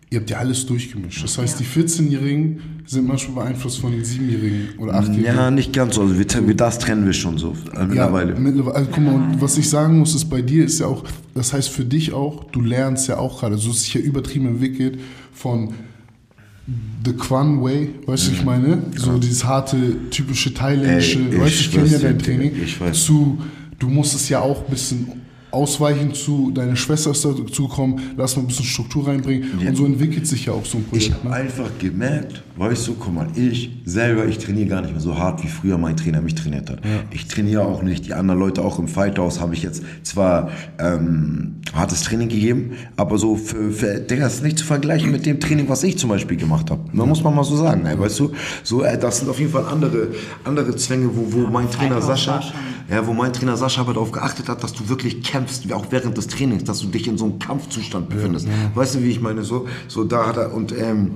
[0.09, 1.23] Ihr habt ja alles durchgemischt.
[1.23, 5.23] Das heißt, die 14-Jährigen sind manchmal beeinflusst von den 7-Jährigen oder 8-Jährigen.
[5.23, 6.03] Ja, nicht ganz so.
[6.03, 8.33] Also wir, das trennen wir schon so äh, mittlerweile.
[8.33, 8.75] Ja, mittlerweile.
[8.75, 11.51] Also, guck mal, und was ich sagen muss, ist bei dir ist ja auch, das
[11.51, 14.99] heißt für dich auch, du lernst ja auch gerade, so ist sich ja übertrieben entwickelt
[15.33, 15.73] von
[17.05, 18.83] The Quan Way, weißt du, ich meine?
[18.95, 22.79] So dieses harte, typische thailändische, Ey, ich weißt du, ich kenne ja dein Training, ich
[22.79, 23.03] weiß.
[23.03, 23.39] zu,
[23.83, 25.07] du musst es ja auch ein bisschen
[25.51, 29.69] ausweichen zu, deine Schwester ist dazu gekommen, lass mal ein bisschen Struktur reinbringen Ja.
[29.69, 31.13] und so entwickelt sich ja auch so ein Ich Projekt.
[31.15, 31.33] habe Ne?
[31.35, 35.43] einfach gemerkt, weißt du, guck mal, ich selber, ich trainiere gar nicht mehr so hart,
[35.43, 36.79] wie früher mein Trainer mich trainiert hat.
[37.11, 41.55] Ich trainiere auch nicht, die anderen Leute auch im Fighthouse habe ich jetzt zwar ähm,
[41.73, 45.39] hartes Training gegeben, aber so für, für Digga, das ist nicht zu vergleichen mit dem
[45.39, 46.81] Training, was ich zum Beispiel gemacht habe.
[46.93, 48.31] Da muss man mal so sagen, ey, weißt du,
[48.63, 50.09] so, äh, das sind auf jeden Fall andere,
[50.43, 52.41] andere Zwänge, wo, wo mein Trainer Sascha,
[52.89, 56.17] ja, wo mein Trainer Sascha aber darauf geachtet hat, dass du wirklich kämpfst, auch während
[56.17, 58.47] des Trainings, dass du dich in so einem Kampfzustand befindest.
[58.75, 59.43] Weißt du, wie ich meine?
[59.43, 61.11] So, so da hat er, und ähm,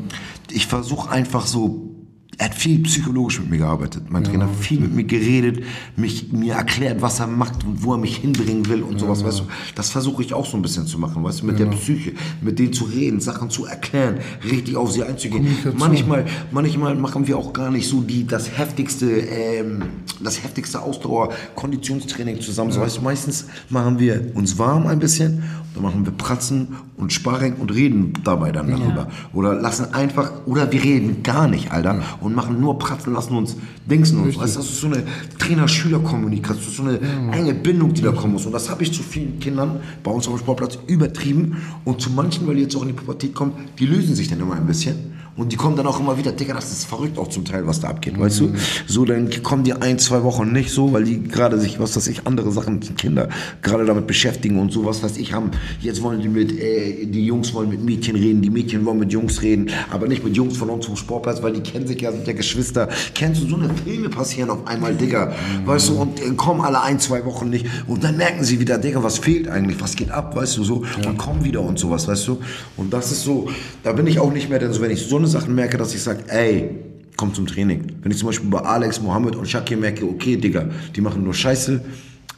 [0.51, 1.96] ich versuche einfach so,
[2.39, 4.03] er hat viel psychologisch mit mir gearbeitet.
[4.09, 5.63] Mein Trainer hat viel mit mir geredet,
[5.95, 9.39] mich, mir erklärt, was er macht und wo er mich hinbringen will und sowas, weißt
[9.39, 9.43] du.
[9.73, 12.59] Das versuche ich auch so ein bisschen zu machen, weißt du, mit der Psyche, mit
[12.59, 15.47] denen zu reden, Sachen zu erklären, richtig auf sie einzugehen.
[15.77, 19.83] Manchmal, manchmal machen wir auch gar nicht so die, das heftigste, ähm,
[20.23, 22.71] das heftigste Ausdauer-Konditionstraining zusammen.
[22.71, 27.13] So, weißt du, meistens machen wir uns warm ein bisschen, dann machen wir Pratzen und
[27.13, 29.07] Sparring und reden dabei dann darüber.
[29.33, 33.55] Oder lassen einfach, oder wir reden gar nicht, Alter, und machen nur Pratzen, lassen uns
[33.89, 34.37] dingsen uns.
[34.37, 35.03] Weißt das ist so eine
[35.39, 36.99] Trainer-Schüler-Kommunikation, so eine
[37.31, 38.45] enge Bindung, die da kommen muss.
[38.45, 41.57] Und das habe ich zu vielen Kindern bei uns auf dem Sportplatz übertrieben.
[41.85, 44.39] Und zu manchen, weil die jetzt auch in die Pubertät kommen, die lösen sich dann
[44.39, 45.16] immer ein bisschen.
[45.37, 47.79] Und die kommen dann auch immer wieder, Digga, das ist verrückt auch zum Teil, was
[47.79, 48.53] da abgeht, weißt du?
[48.87, 52.07] So, dann kommen die ein, zwei Wochen nicht so, weil die gerade sich, was weiß
[52.07, 53.29] ich, andere Sachen, Kinder
[53.61, 57.25] gerade damit beschäftigen und so, was weiß ich, haben, jetzt wollen die mit, äh, die
[57.25, 60.57] Jungs wollen mit Mädchen reden, die Mädchen wollen mit Jungs reden, aber nicht mit Jungs
[60.57, 62.89] von uns vom Sportplatz, weil die kennen sich ja, sind ja Geschwister.
[63.13, 65.33] Kennst du, so eine Filme passieren auf einmal, Digga,
[65.65, 68.79] weißt du, und äh, kommen alle ein, zwei Wochen nicht und dann merken sie wieder,
[68.79, 72.07] Digga, was fehlt eigentlich, was geht ab, weißt du, so, und kommen wieder und sowas,
[72.07, 72.39] weißt du?
[72.75, 73.49] Und das ist so,
[73.83, 75.93] da bin ich auch nicht mehr, denn so, wenn ich so eine Sachen merke, dass
[75.93, 76.69] ich sage, ey,
[77.15, 77.93] komm zum Training.
[78.01, 81.33] Wenn ich zum Beispiel bei Alex, Mohammed und Shakir merke, okay, Digga, die machen nur
[81.33, 81.81] Scheiße,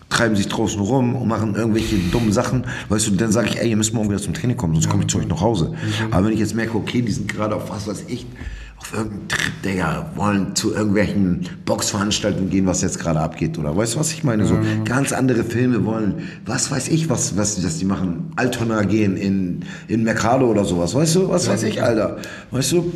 [0.09, 3.69] treiben sich draußen rum und machen irgendwelche dummen Sachen, weißt du, dann sage ich, ey,
[3.69, 5.73] ihr müsst morgen wieder zum Training kommen, sonst komme ich zu euch nach Hause.
[6.11, 8.25] Aber wenn ich jetzt merke, okay, die sind gerade auf was weiß ich,
[8.79, 13.75] auf irgendeinen Trip, Digga, wollen zu irgendwelchen Boxveranstaltungen gehen, was jetzt gerade abgeht, oder?
[13.75, 14.45] Weißt du, was ich meine?
[14.45, 19.17] So ganz andere Filme wollen, was weiß ich, was, was, was die machen, Altona gehen
[19.17, 22.17] in, in Mercado oder sowas, weißt du, was weiß ich, Alter,
[22.51, 22.91] weißt du?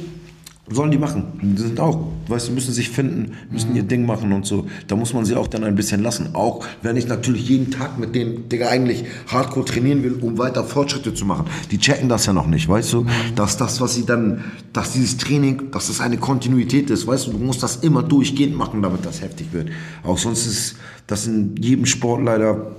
[0.69, 1.25] Sollen die machen.
[1.41, 4.65] Die sind auch, weißt du, müssen sich finden, müssen ihr Ding machen und so.
[4.87, 6.35] Da muss man sie auch dann ein bisschen lassen.
[6.35, 10.63] Auch wenn ich natürlich jeden Tag mit denen, Digga, eigentlich hardcore trainieren will, um weiter
[10.63, 11.47] Fortschritte zu machen.
[11.69, 13.05] Die checken das ja noch nicht, weißt du?
[13.35, 17.31] Dass das, was sie dann, dass dieses Training, dass das eine Kontinuität ist, weißt du?
[17.33, 19.67] Du musst das immer durchgehend machen, damit das heftig wird.
[20.01, 20.75] Auch sonst ist
[21.07, 22.71] das in jedem Sport leider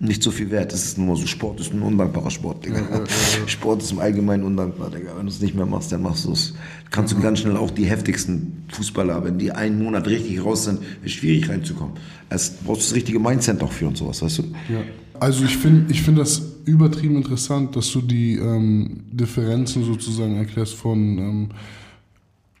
[0.00, 0.72] nicht so viel wert.
[0.72, 2.82] Das ist nur mal so, Sport ist ein undankbarer Sport, Digga.
[3.46, 5.12] Sport ist im Allgemeinen undankbar, Digga.
[5.16, 6.54] Wenn du es nicht mehr machst, dann machst du es.
[6.90, 10.80] Kannst du ganz schnell auch die heftigsten Fußballer, wenn die einen Monat richtig raus sind,
[11.04, 11.94] ist schwierig reinzukommen.
[12.30, 14.42] Es brauchst du das richtige Mindset auch für und sowas, weißt du?
[14.70, 14.80] Ja.
[15.20, 20.74] Also ich finde ich find das übertrieben interessant, dass du die ähm, Differenzen sozusagen erklärst
[20.74, 21.48] von ähm,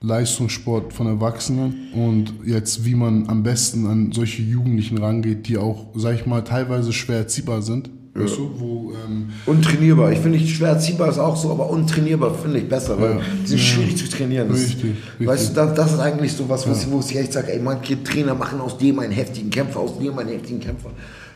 [0.02, 5.88] Leistungssport von Erwachsenen und jetzt, wie man am besten an solche Jugendlichen rangeht, die auch,
[5.94, 7.90] sag ich mal, teilweise schwer erziehbar sind.
[8.14, 10.10] Weißt du, wo, ähm, Untrainierbar.
[10.10, 13.20] Ich finde nicht schwer erziehbar ist auch so, aber untrainierbar finde ich besser, weil Ja.
[13.42, 13.64] die sind Ja.
[13.64, 14.48] schwierig zu trainieren.
[14.48, 15.48] Das, Richtig, Weißt richtig.
[15.50, 18.60] du, das, das ist eigentlich so was, wo ich echt sage, ey, manche Trainer machen
[18.60, 20.90] aus dem einen heftigen Kämpfer, aus dem einen heftigen Kämpfer.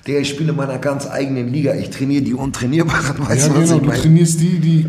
[0.06, 1.74] Der ich spiele in meiner ganz eigenen Liga.
[1.74, 3.18] Ich trainiere die Untrainierbaren.
[3.28, 4.00] Weißt ja, du, was genau, ich du meine?
[4.00, 4.86] trainierst die, die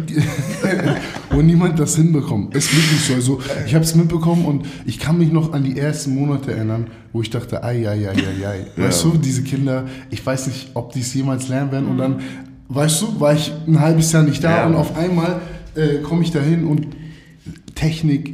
[1.29, 2.53] wo niemand das hinbekommt.
[2.55, 3.13] Ist wirklich so.
[3.13, 6.87] Also ich habe es mitbekommen und ich kann mich noch an die ersten Monate erinnern,
[7.13, 8.65] wo ich dachte, ai, ai, ai, ai, ai.
[8.75, 11.87] Weißt du, diese Kinder, ich weiß nicht, ob die es jemals lernen werden.
[11.87, 12.19] Und dann,
[12.67, 14.67] weißt du, war ich ein halbes Jahr nicht da Ja.
[14.67, 15.39] und auf einmal
[15.75, 16.87] äh, komme ich dahin und
[17.73, 18.33] Technik.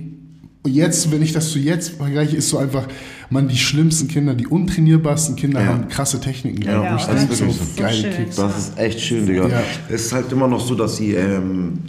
[0.66, 2.88] Jetzt, wenn ich das zu jetzt vergleiche, ist so einfach,
[3.32, 5.68] man, die schlimmsten Kinder, die untrainierbarsten Kinder Ja.
[5.68, 6.62] haben krasse Techniken.
[6.64, 7.82] Ja, wo ich das ist so wirklich so.
[7.82, 8.14] geile So schön.
[8.14, 8.36] Kicks.
[8.36, 9.48] Das ist echt schön, Digga.
[9.48, 9.64] Ja.
[9.90, 11.80] Es ist halt immer noch so, dass sie ähm,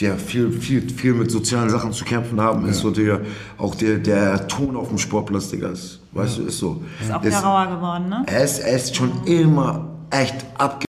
[0.00, 2.66] ja, viel, viel, viel mit sozialen Sachen zu kämpfen haben.
[2.66, 3.20] Ist so, Digga,
[3.58, 6.82] auch der, der Ton auf dem Sportplatz, Digga, ist, weißt du, ist so.
[7.00, 8.24] Ist auch wieder rauer geworden, ne?
[8.26, 10.86] er ist, er ist schon immer echt abge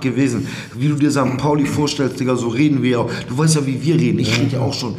[0.00, 0.46] gewesen.
[0.76, 1.36] Wie du dir St.
[1.36, 3.10] Pauli vorstellst, Digga, so reden wir ja auch.
[3.28, 4.20] Du weißt ja, wie wir reden.
[4.20, 4.94] Ich rede ja auch schon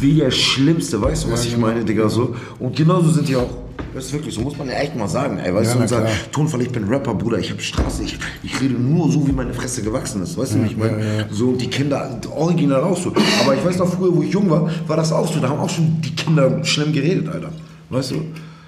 [0.00, 2.34] wie der Schlimmste, weißt du, was ich meine, Digga, so.
[2.58, 3.48] Und genauso sind die auch.
[3.94, 6.00] Das ist wirklich so, muss man ja echt mal sagen, ey, weißt Ja, du, unser
[6.00, 6.10] klar.
[6.32, 9.54] Tonfall, ich bin Rapper, Bruder, ich hab Straße, ich, ich rede nur so, wie meine
[9.54, 11.26] Fresse gewachsen ist, weißt du, wie ich meine?
[11.30, 13.12] So, und die Kinder, original auch so.
[13.42, 15.60] Aber ich weiß noch früher, wo ich jung war, war das auch so, da haben
[15.60, 17.50] auch schon die Kinder schlimm geredet, Alter.
[17.88, 18.16] Weißt du?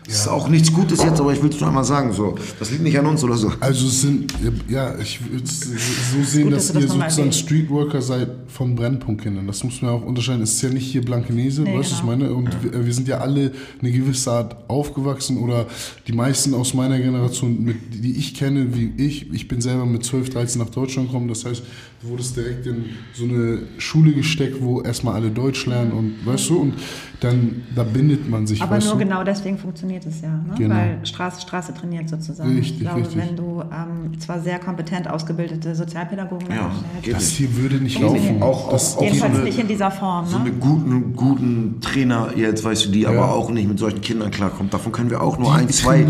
[0.08, 2.34] Das ist auch nichts Gutes jetzt, aber ich will es nur einmal sagen, so.
[2.58, 3.52] Das liegt nicht an uns oder so.
[3.60, 4.32] Also es sind,
[4.66, 7.32] ja, ich würde es so sehen, dass dass das ihr nochmal sozusagen.
[7.32, 9.46] Streetworker seid von Brennpunktkindern.
[9.46, 10.42] Das muss man auch unterscheiden.
[10.42, 12.16] Es ist ja nicht hier Blankenese, Nee, weißt du, was ich genau.
[12.16, 12.32] meine?
[12.32, 15.66] Und wir, wir sind ja alle eine gewisse Art aufgewachsen oder
[16.06, 19.30] die meisten aus meiner Generation, mit, die ich kenne, wie ich.
[19.32, 21.28] Ich bin selber mit 12, 13 nach Deutschland gekommen.
[21.28, 21.62] Das heißt,
[22.02, 26.50] du wurdest direkt in so eine Schule gesteckt, wo erstmal alle Deutsch lernen und, weißt
[26.50, 26.74] du, und
[27.20, 29.04] dann, da bindet man sich, Aber weißt nur du?
[29.04, 30.54] genau deswegen funktioniert es ja, ne?
[30.56, 30.76] Genau.
[30.76, 32.54] weil Straße Straße trainiert sozusagen.
[32.54, 33.16] Richtig, ich glaube, richtig.
[33.18, 37.98] wenn du ähm, zwar sehr kompetent ausgebildete Sozialpädagogen Ja, hättest, geht Das hier würde nicht
[38.00, 38.40] laufen.
[38.40, 40.26] Auch, das, auch, auch so jedenfalls eine, nicht in dieser Form.
[40.26, 40.44] so Ne?
[40.44, 44.72] eine guten, guten Trainer jetzt, weißt du, die aber auch nicht mit solchen Kindern klarkommt.
[44.72, 46.06] Davon können wir auch nur Die ein, zwei,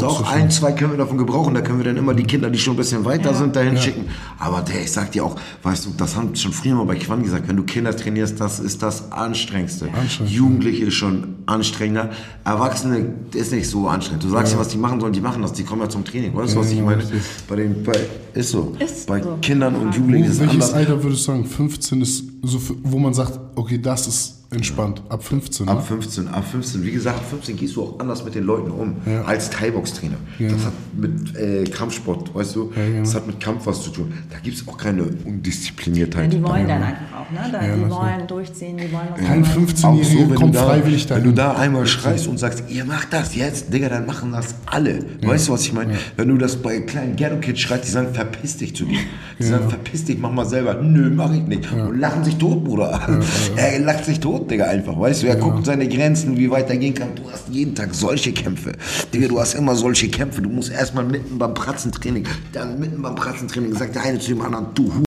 [0.00, 1.54] doch so ein, zwei können wir davon gebrauchen.
[1.54, 4.06] Da können wir dann immer die Kinder, die schon ein bisschen weiter sind, dahin schicken.
[4.40, 5.27] Aber der, ich sag dir auch,
[5.62, 8.60] weißt du, das haben schon früher mal bei Quan gesagt, wenn du Kinder trainierst, das
[8.60, 9.88] ist das Anstrengendste.
[9.92, 12.10] Anstrengend, Jugendliche ist schon anstrengender.
[12.44, 14.24] Erwachsene ist nicht so anstrengend.
[14.24, 15.52] Du sagst ja, was die machen sollen, die machen das.
[15.52, 16.34] Die kommen ja zum Training.
[16.34, 17.02] Weißt du, was ich meine?
[17.48, 17.92] Bei den, bei,
[18.34, 18.74] ist so.
[18.78, 19.36] Ist bei so.
[19.42, 19.94] Kindern und.
[19.94, 20.72] Jugendlichen ist es welches anders.
[20.74, 21.44] Alter würdest du sagen?
[21.44, 25.02] 15 ist so, für- wo man sagt, okay, das ist entspannt.
[25.10, 25.72] Ab 15, ne?
[25.72, 28.70] Ab 15, ab 15, wie gesagt, ab 15 gehst du auch anders mit den Leuten
[28.70, 29.22] um, Ja.
[29.24, 30.16] als Thai-Box-Trainer.
[30.38, 30.48] Ja.
[30.50, 34.10] Das hat mit äh, Kampfsport, weißt du, Ja, das hat mit Kampf was zu tun.
[34.30, 36.32] Da gibt es auch keine Ja, Undiszipliniertheit.
[36.32, 37.40] die wollen dann einfach auch, ne?
[37.52, 39.66] Da, Ja, die wollen durchziehen, die wollen was Kein machen.
[39.66, 41.24] Auch 15-Jähriger wenn kommt du da, freiwillig dahin.
[41.24, 44.54] Wenn du da einmal schreist und sagst, ihr macht das jetzt, Digga, dann machen das
[44.64, 45.04] alle.
[45.22, 45.94] Weißt du, was ich meine?
[46.16, 48.98] Wenn du das bei kleinen Ghetto-Kids schreist, die sagen, verpiss dich zu dir.
[49.38, 50.74] Die sagen, verpiss dich, mach mal selber.
[50.74, 51.70] Nö, mach ich nicht.
[51.70, 52.98] Und lachen sich tot, Bruder.
[53.56, 54.98] er lacht sich tot, Digga, einfach.
[54.98, 57.14] Weißt du, er guckt seine Grenzen, wie weit er gehen kann.
[57.14, 58.72] Du hast jeden Tag solche Kämpfe.
[59.12, 60.42] Digga, du hast immer solche Kämpfe.
[60.42, 64.42] Du musst erstmal mitten beim Pratzentraining, dann mitten beim Pratzentraining sagt der eine zu dem
[64.42, 65.07] anderen, du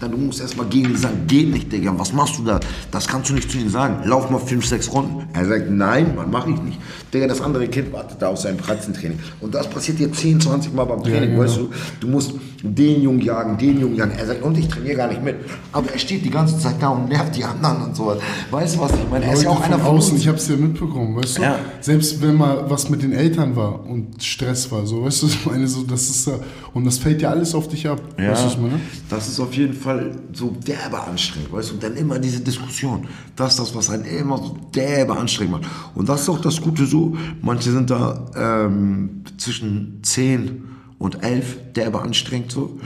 [0.00, 2.60] dann du musst erstmal gegen ihn sagen, geht nicht, Digga, was machst du da?
[2.90, 4.08] Das kannst du nicht zu ihm sagen.
[4.08, 5.28] Lauf mal 5, 6 Runden.
[5.32, 6.78] Er sagt, nein, Mann, mach ich nicht.
[7.12, 9.18] Digga, das andere Kind wartet da auf sein Pratzentraining.
[9.40, 11.42] Und das passiert dir 10, 20 Mal beim Training, genau.
[11.42, 11.70] weißt du?
[12.00, 12.32] Du musst
[12.62, 14.12] den Jungen jagen, den Jungen jagen.
[14.18, 15.36] Er sagt, und ich trainiere gar nicht mit.
[15.72, 18.18] Aber er steht die ganze Zeit da und nervt die anderen und sowas.
[18.50, 19.26] Weißt du, was ich meine?
[19.26, 20.22] Er ist ja auch einer von außen, uns.
[20.22, 21.42] ich hab's ja mitbekommen, weißt du?
[21.42, 21.58] Ja.
[21.80, 25.46] Selbst wenn mal was mit den Eltern war und Stress war, so, weißt du, ich
[25.46, 26.34] meine, so, das ist ja,
[26.74, 28.80] und das fällt ja alles auf dich ab, Ja, weißt du, was ich meine?
[29.08, 29.87] das ist auf jeden Fall
[30.32, 34.04] so derbe anstrengend, weißt du, und dann immer diese Diskussion, das ist das, was einen
[34.04, 35.70] immer so derbe anstrengend macht.
[35.94, 40.64] Und das ist auch das Gute so, manche sind da ähm, zwischen 10
[40.98, 42.78] und 11 derbe anstrengend so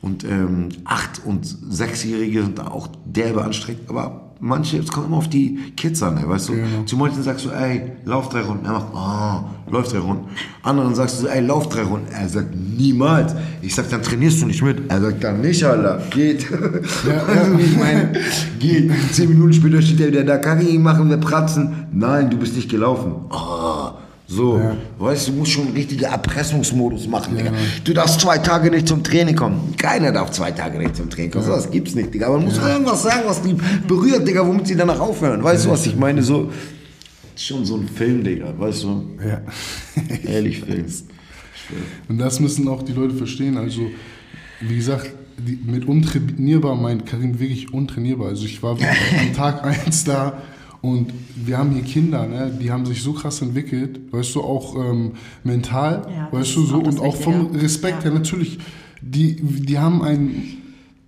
[0.00, 5.18] und ähm, 8 und 6-Jährige sind da auch derbe anstrengend, aber manche, es kommt immer
[5.18, 6.52] auf die Kids an, ey, weißt du.
[6.54, 6.82] Genau.
[6.84, 8.66] Zu manchen sagst du, ey, lauf drei Runden.
[8.66, 10.24] Er macht, oh, läuft drei Runden.
[10.62, 12.08] Anderen sagst du, ey, lauf drei Runden.
[12.12, 13.34] Er sagt, niemals.
[13.62, 14.90] Ich sag, dann trainierst du nicht mit.
[14.90, 16.02] Er sagt, dann nicht, Alter.
[16.10, 16.50] Geht.
[16.50, 18.12] du, wie ich meine?
[18.58, 18.90] Geht.
[19.12, 21.86] Zehn Minuten später steht er wieder da, kann ich ihn machen, wir pratzen.
[21.92, 23.14] Nein, du bist nicht gelaufen.
[23.30, 23.90] Oh.
[24.34, 24.58] So,
[24.98, 27.52] weißt du, du musst schon einen richtigen Erpressungsmodus machen, Digga.
[27.84, 29.74] Du darfst zwei Tage nicht zum Training kommen.
[29.76, 31.44] Keiner darf zwei Tage nicht zum Training kommen.
[31.44, 32.28] So, das gibt's nicht, Digga.
[32.28, 33.54] Aber man muss irgendwas sagen, was die
[33.86, 35.44] berührt, Digga, womit sie danach aufhören.
[35.44, 36.22] Weißt du, was ich meine?
[36.22, 36.50] So,
[37.36, 39.04] schon so ein Film, Digga, weißt du?
[39.22, 39.42] Ja.
[40.24, 40.86] Ehrlich, Film.
[42.08, 43.58] Und das müssen auch die Leute verstehen.
[43.58, 43.82] Also,
[44.60, 48.28] wie gesagt, die, mit untrainierbar meint Karim wirklich untrainierbar.
[48.28, 50.42] Also ich war wirklich am Tag 1 da
[50.82, 54.74] und wir haben hier Kinder, ne, die haben sich so krass entwickelt, weißt du, auch
[54.76, 55.12] ähm,
[55.44, 57.46] mental, Ja, weißt du, so und auch vom.
[57.56, 58.10] Respekt Ja.
[58.10, 58.58] her natürlich.
[59.00, 60.42] Die, die haben ein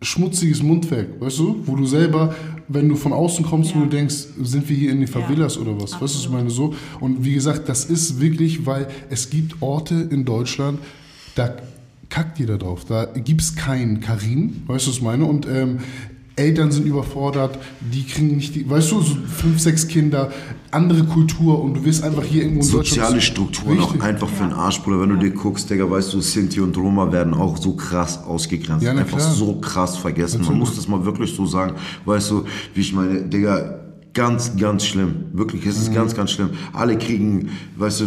[0.00, 2.34] schmutziges Mundwerk, weißt du, wo du selber,
[2.68, 3.84] wenn du von außen kommst, wo Ja.
[3.84, 6.50] du denkst, sind wir hier in den Favelas oder was, weißt du, was ich meine
[6.50, 6.74] so.
[7.00, 10.78] Und wie gesagt, das ist wirklich, weil es gibt Orte in Deutschland,
[11.34, 11.54] da
[12.10, 12.84] kackt jeder drauf.
[12.84, 15.24] Da gibt es keinen Karim, weißt du, was ich meine?
[15.24, 15.78] Und ähm,
[16.36, 20.32] Eltern sind überfordert, die kriegen nicht die, weißt du, so fünf, sechs Kinder,
[20.72, 23.20] andere Kultur und du wirst einfach hier irgendwo in Soziale.
[23.20, 25.00] Strukturen auch einfach für den Arsch, Bruder.
[25.02, 28.84] Wenn du dir guckst, Digga, weißt du, Sinti und Roma werden auch so krass ausgegrenzt.
[28.84, 29.32] Ja, einfach klar.
[29.32, 30.38] so krass vergessen.
[30.38, 30.60] Man Natürlich.
[30.68, 31.74] muss das mal wirklich so sagen.
[32.04, 32.44] Weißt du,
[32.74, 33.78] wie ich meine, Digga,
[34.12, 35.26] ganz, ganz schlimm.
[35.32, 35.94] Wirklich, es ist Mhm.
[35.94, 36.50] ganz, ganz schlimm.
[36.72, 38.04] Alle kriegen, weißt du,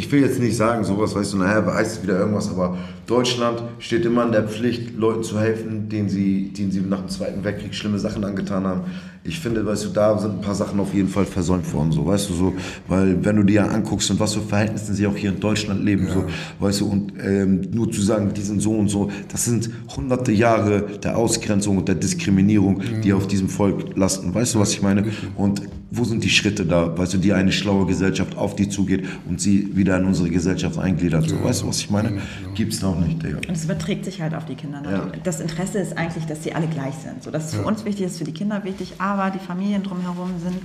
[0.00, 4.06] ich will jetzt nicht sagen, sowas, weißt du, naja, heißt wieder irgendwas, aber Deutschland steht
[4.06, 7.74] immer in der Pflicht, Leuten zu helfen, denen sie, denen sie nach dem Zweiten Weltkrieg
[7.74, 8.80] schlimme Sachen angetan haben.
[9.24, 12.06] Ich finde, weißt du, da sind ein paar Sachen auf jeden Fall versäumt worden, so,
[12.06, 12.54] weißt du, so,
[12.88, 15.84] weil wenn du dir ja anguckst, in was für Verhältnissen sie auch hier in Deutschland
[15.84, 16.24] leben, so,
[16.60, 20.32] weißt du, und ähm, nur zu sagen, die sind so und so, das sind hunderte
[20.32, 24.80] Jahre der Ausgrenzung und der Diskriminierung, die auf diesem Volk lasten, weißt du, was ich
[24.80, 25.04] meine?
[25.36, 25.60] Und
[25.92, 29.40] wo sind die Schritte da, weißt du, die eine schlaue Gesellschaft auf die zugeht und
[29.40, 32.20] sie wieder in unsere Gesellschaft eingliedert, so, weißt du, was ich meine?
[32.54, 33.38] Gibt's noch nicht, Digga.
[33.38, 34.80] Und es überträgt sich halt auf die Kinder.
[34.80, 34.90] Ne?
[34.92, 35.06] Ja.
[35.24, 37.22] Das Interesse ist eigentlich, dass sie alle gleich sind.
[37.22, 39.82] So, das ist für uns wichtig, das ist für die Kinder wichtig, aber die Familien
[39.82, 40.58] drumherum sind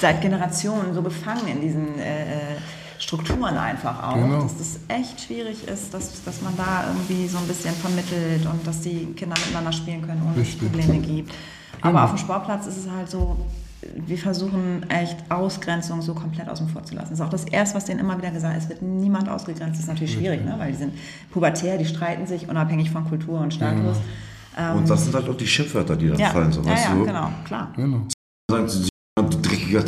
[0.00, 2.56] seit Generationen so gefangen in diesen äh,
[3.00, 4.42] Strukturen einfach auch, Genau.
[4.42, 8.66] dass das echt schwierig ist, dass, dass man da irgendwie so ein bisschen vermittelt und
[8.66, 10.72] dass die Kinder miteinander spielen können, ohne dass es Richtig.
[10.72, 11.32] Probleme gibt.
[11.80, 13.36] Aber auf dem Sportplatz ist es halt so,
[13.80, 17.10] wir versuchen echt Ausgrenzung so komplett außen vor zu lassen.
[17.10, 19.74] Das ist auch das Erste, was denen immer wieder gesagt ist, wird niemand ausgegrenzt.
[19.74, 20.54] Das ist natürlich schwierig, ne?
[20.58, 20.94] weil die sind
[21.30, 23.98] pubertär, die streiten sich unabhängig von Kultur und Status.
[24.56, 26.84] Ähm, Und das sind halt auch die Schimpfwörter, die dann ja, fallen, so, ja, weißt
[26.86, 27.04] ja, du?
[27.04, 27.72] genau, klar.
[27.76, 28.02] Genau.
[28.50, 29.84] Sagen sie, du dreckiger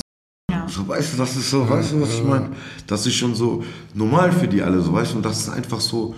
[0.51, 0.69] Ja.
[0.69, 2.51] So, weißt du, das ist so, weißt du, was ich meine?
[2.87, 5.81] Das ist schon so normal für die alle, so, weißt du, und das ist einfach
[5.81, 6.15] so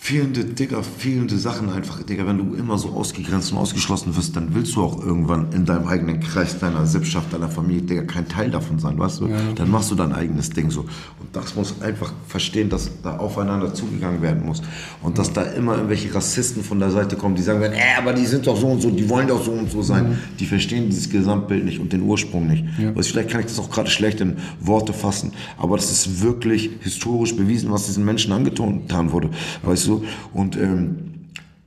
[0.00, 4.54] fehlende, Digga, fehlende Sachen einfach, Digga, wenn du immer so ausgegrenzt und ausgeschlossen wirst, dann
[4.54, 8.50] willst du auch irgendwann in deinem eigenen Kreis, deiner Sippschaft, deiner Familie, Digga, kein Teil
[8.50, 9.28] davon sein, weißt du?
[9.54, 10.80] Dann machst du dein eigenes Ding so.
[10.82, 10.88] Und
[11.32, 14.62] das muss einfach verstehen, dass da aufeinander zugegangen werden muss.
[15.02, 18.12] Und dass da immer irgendwelche Rassisten von der Seite kommen, die sagen werden, äh, aber
[18.12, 20.18] die sind doch so und so, die wollen doch so und so sein.
[20.38, 22.64] Die verstehen dieses Gesamtbild nicht und den Ursprung nicht.
[22.94, 26.70] Du, vielleicht kann ich das auch gerade schlecht in Worte fassen, aber das ist wirklich
[26.80, 29.30] historisch bewiesen, was diesen Menschen angetan wurde.
[29.62, 29.87] Weißt du?
[30.32, 30.96] Und ähm,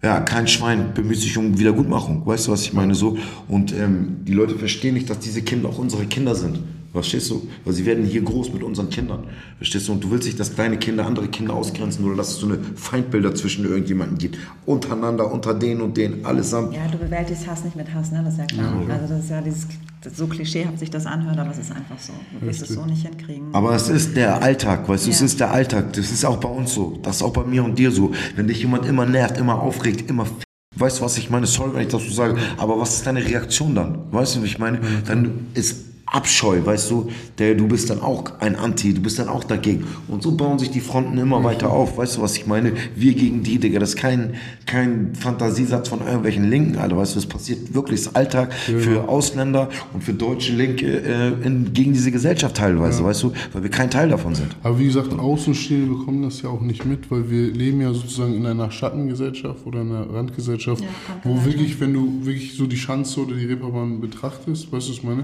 [0.01, 2.25] ja, kein Schwein bemüht sich um Wiedergutmachung.
[2.25, 2.95] Weißt du, was ich meine?
[2.95, 3.17] So.
[3.47, 6.59] Und ähm, die Leute verstehen nicht, dass diese Kinder auch unsere Kinder sind.
[6.93, 7.47] Verstehst du?
[7.63, 9.23] Weil sie werden hier groß mit unseren Kindern.
[9.57, 9.93] Verstehst du?
[9.93, 12.59] Und du willst nicht, dass deine Kinder andere Kinder ausgrenzen oder dass es so eine
[12.75, 14.37] Feindbilder zwischen irgendjemanden gibt.
[14.65, 16.73] Untereinander, unter denen und denen, allesamt.
[16.73, 18.21] Ja, du bewältigst Hass nicht mit Hass, ne?
[18.25, 18.73] das ist ja klar.
[18.89, 19.67] Also das ist ja dieses,
[20.13, 22.11] so klischeehaft sich das anhört, aber es ist einfach so.
[22.39, 23.53] Du wirst es so nicht hinkriegen.
[23.53, 25.25] Aber es ist der Alltag, weißt du, es Ja.
[25.27, 25.93] ist der Alltag.
[25.93, 26.99] Das ist auch bei uns so.
[27.03, 28.11] Das ist auch bei mir und dir so.
[28.35, 30.33] Wenn dich jemand immer nervt, immer aufregt, immer f-
[30.77, 31.45] Weißt du, was ich meine?
[31.47, 32.37] Sorry, wenn ich das so sage.
[32.57, 33.99] Aber was ist deine Reaktion dann?
[34.11, 34.79] Weißt du, wie ich meine?
[35.05, 39.29] Dann ist Abscheu, weißt du, der, du bist dann auch ein Anti, du bist dann
[39.29, 39.85] auch dagegen.
[40.09, 41.97] Und so bauen sich die Fronten immer weiter auf.
[41.97, 42.73] Weißt du, was ich meine?
[42.95, 43.79] Wir gegen die, Digga.
[43.79, 44.33] Das ist kein,
[44.65, 46.97] kein Fantasiesatz von irgendwelchen Linken, Alter.
[46.97, 48.01] Weißt du, das passiert wirklich.
[48.01, 53.05] Das ist Alltag für Ausländer und für deutsche Linke äh, in, gegen diese Gesellschaft teilweise,
[53.05, 53.31] weißt du?
[53.53, 54.55] Weil wir kein Teil davon sind.
[54.63, 58.35] Aber wie gesagt, Außenstehende bekommen das ja auch nicht mit, weil wir leben ja sozusagen
[58.35, 60.87] in einer Schattengesellschaft oder einer Randgesellschaft, Ja,
[61.23, 64.97] wo wirklich, wenn du wirklich so die Schanze oder die Reeperbahn betrachtest, weißt du, was
[64.97, 65.23] ich meine?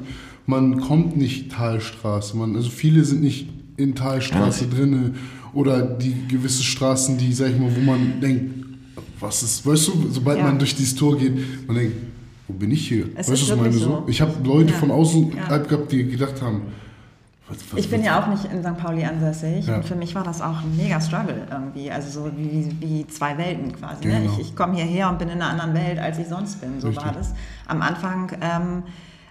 [0.50, 5.14] Man kommt nicht Talstraße, man, also viele sind nicht in Talstraße drinne
[5.54, 8.66] oder die gewisse Straßen, die, sag ich mal, wo man denkt,
[9.20, 10.44] was ist, weißt du, sobald Ja.
[10.46, 11.96] man durch dieses Tor geht, man denkt,
[12.48, 13.06] wo bin ich hier?
[13.16, 13.74] Es weißt du, was ich meine?
[13.74, 13.80] So?
[13.80, 14.04] so.
[14.08, 14.80] Ich habe Leute Ja.
[14.80, 15.58] von außen Ja.
[15.58, 16.62] gehabt, die gedacht haben,
[17.50, 18.78] Was- was- Ich bin ja auch nicht in St.
[18.78, 19.78] Pauli ansässig Ja.
[19.78, 21.90] und für mich war das auch ein mega Struggle irgendwie.
[21.90, 24.06] Also so wie, wie zwei Welten quasi.
[24.06, 24.20] Ne?
[24.20, 24.34] Genau.
[24.34, 26.72] Ich, ich komme hierher und bin in einer anderen Welt, als ich sonst bin.
[26.82, 27.20] So war Richtig.
[27.20, 27.34] das.
[27.68, 28.84] Am Anfang, ähm,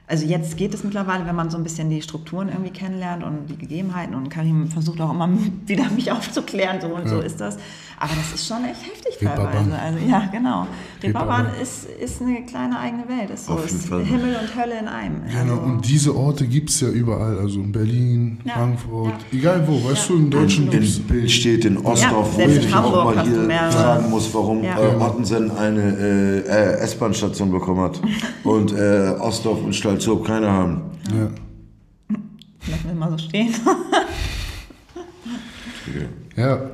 [0.08, 3.46] also jetzt geht es mittlerweile, wenn man so ein bisschen die Strukturen irgendwie kennenlernt und
[3.48, 5.28] die Gegebenheiten und Karim versucht auch immer
[5.66, 7.56] wieder mich aufzuklären, so und so ist das.
[7.98, 9.52] Aber das ist schon echt heftig Reeperbahn.
[9.70, 9.78] teilweise.
[9.78, 10.66] Also ja, genau.
[11.02, 13.30] Reeperbahn ist, ist eine kleine eigene Welt.
[13.30, 13.54] Ist so.
[13.54, 14.04] Auf jeden ist Fall.
[14.04, 15.22] Himmel und Hölle in einem.
[15.24, 19.38] Genau, Also- und diese Orte gibt es ja überall, also in Berlin, Ja, Frankfurt, ja.
[19.38, 23.04] egal wo, weißt du, in deutschen In, in Bild steht in Ostdorf, wo ich auch
[23.14, 24.78] mal hier fragen muss, warum Ja.
[24.78, 27.98] äh, Ottensen eine äh, äh, S-Bahn-Station bekommen hat
[28.44, 30.82] und äh, Ostdorf und Stalzhoop keine haben.
[31.10, 31.30] Ja.
[32.68, 33.54] Lassen wir mal so stehen.
[36.36, 36.70] Ja,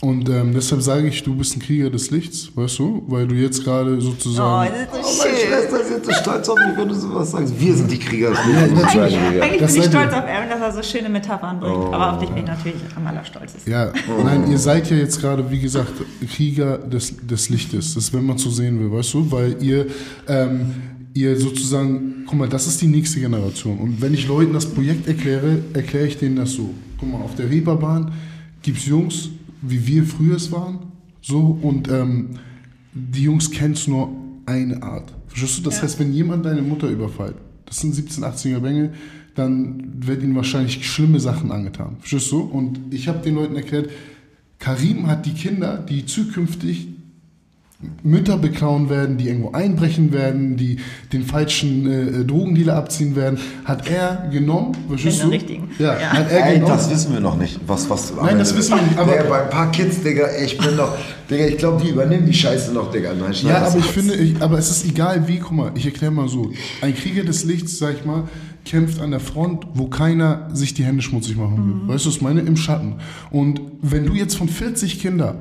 [0.00, 3.34] und ähm, deshalb sage ich, du bist ein Krieger des Lichts, weißt du, weil du
[3.34, 4.70] jetzt gerade Oh, sozusagen...
[4.92, 5.48] das Oh, ist so meine schön.
[5.48, 7.58] Schwester ist jetzt so stolz auf mich, wenn du sowas sagst.
[7.60, 8.30] Wir sind die Krieger.
[8.30, 9.14] des Ja, natürlich.
[9.14, 9.42] sagen wir.
[9.42, 10.00] Eigentlich Das bin ich seid ihr.
[10.10, 11.94] stolz auf Aaron, dass er so schöne Metaphern bringt.
[11.94, 13.72] Aber auf dich bin ich natürlich am allerstolzesten.
[13.72, 13.92] Ja,
[14.24, 15.92] nein, ihr seid ja jetzt gerade, wie gesagt,
[16.34, 17.94] Krieger des, des Lichtes.
[17.94, 19.30] Das ist, wenn man so sehen will, weißt du?
[19.32, 19.86] Weil ihr,
[20.28, 20.74] ähm,
[21.14, 23.78] ihr sozusagen, guck mal, das ist die nächste Generation.
[23.78, 26.74] Und wenn ich Leuten das Projekt erkläre, erkläre ich denen das so.
[26.98, 28.12] Guck mal, auf der Reeperbahn
[28.62, 29.30] gibt es Jungs,
[29.62, 30.78] wie wir früher es waren,
[31.22, 32.30] so, und ähm,
[32.92, 34.10] die Jungs kennen es nur
[34.44, 35.12] eine Art.
[35.28, 35.62] Verstehst du?
[35.62, 38.92] Das heißt, wenn jemand deine Mutter überfällt, das sind 17, 18er Bengel,
[39.34, 41.96] dann wird ihnen wahrscheinlich schlimme Sachen angetan.
[42.00, 42.40] Verstehst du?
[42.40, 43.90] Und ich habe den Leuten erklärt,
[44.58, 46.88] Karim hat die Kinder, die zukünftig
[48.02, 50.78] Mütter beklauen werden, die irgendwo einbrechen werden, die
[51.12, 54.72] den falschen äh, Drogendealer abziehen werden, hat er genommen.
[54.88, 55.28] Verstehst du?
[55.28, 55.68] richtigen.
[55.78, 56.12] Ja, Ja.
[56.12, 56.72] hat er Ey, genommen.
[56.72, 57.58] das wissen wir noch nicht.
[57.66, 60.56] Was, was Nein, das wissen wir nicht, aber- Digga, bei ein paar Kids, Digga, ich
[60.58, 60.94] bin noch.
[61.30, 63.12] Digga, ich glaube, die übernehmen die Scheiße noch, Digga.
[63.14, 66.12] Nein, Ja, aber ich finde, ich, aber es ist egal wie, guck mal, ich erkläre
[66.12, 66.50] mal so.
[66.82, 68.24] Ein Krieger des Lichts, sag ich mal,
[68.64, 71.94] kämpft an der Front, wo keiner sich die Hände schmutzig machen will.
[71.94, 72.40] Weißt du, was ich meine?
[72.40, 72.94] Im Schatten.
[73.30, 75.36] Und wenn du jetzt von 40 Kindern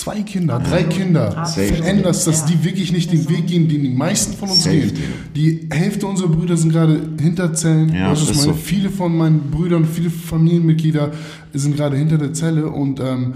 [0.00, 2.46] zwei Kinder, drei Kinder veränderst, dass Ja.
[2.48, 4.96] die wirklich nicht den Weg gehen, den die meisten von uns Safe, gehen.
[5.36, 7.92] Die Hälfte unserer Brüder sind gerade hinter Zellen.
[7.94, 8.40] Ja, ich ist meine?
[8.42, 8.52] so.
[8.54, 11.12] Viele von meinen Brüdern, viele Familienmitglieder
[11.52, 13.34] sind gerade hinter der Zelle und ähm,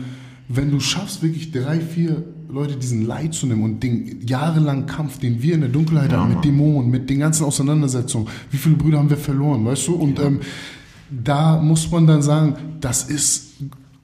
[0.48, 5.18] wenn du schaffst, wirklich drei, vier Leute diesen Leid zu nehmen und den jahrelangen Kampf,
[5.18, 8.98] den wir in der Dunkelheit hatten, mit Dämonen, mit den ganzen Auseinandersetzungen, wie viele Brüder
[8.98, 9.94] haben wir verloren, weißt du?
[9.94, 10.40] Und ähm,
[11.10, 13.53] da muss man dann sagen, das ist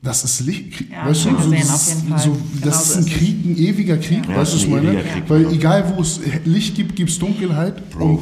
[0.03, 3.07] das ist Licht, Ja, weißt du, schön so, gesehen, das, so, Genau das ist ein.
[3.07, 5.03] Krieg, ein ewiger Krieg, Ja, weißt du, was ist ich ein meine?
[5.03, 5.25] Krieg.
[5.29, 7.91] Weil egal, wo es Licht gibt, gibt es Dunkelheit.
[7.91, 8.21] Bro, Und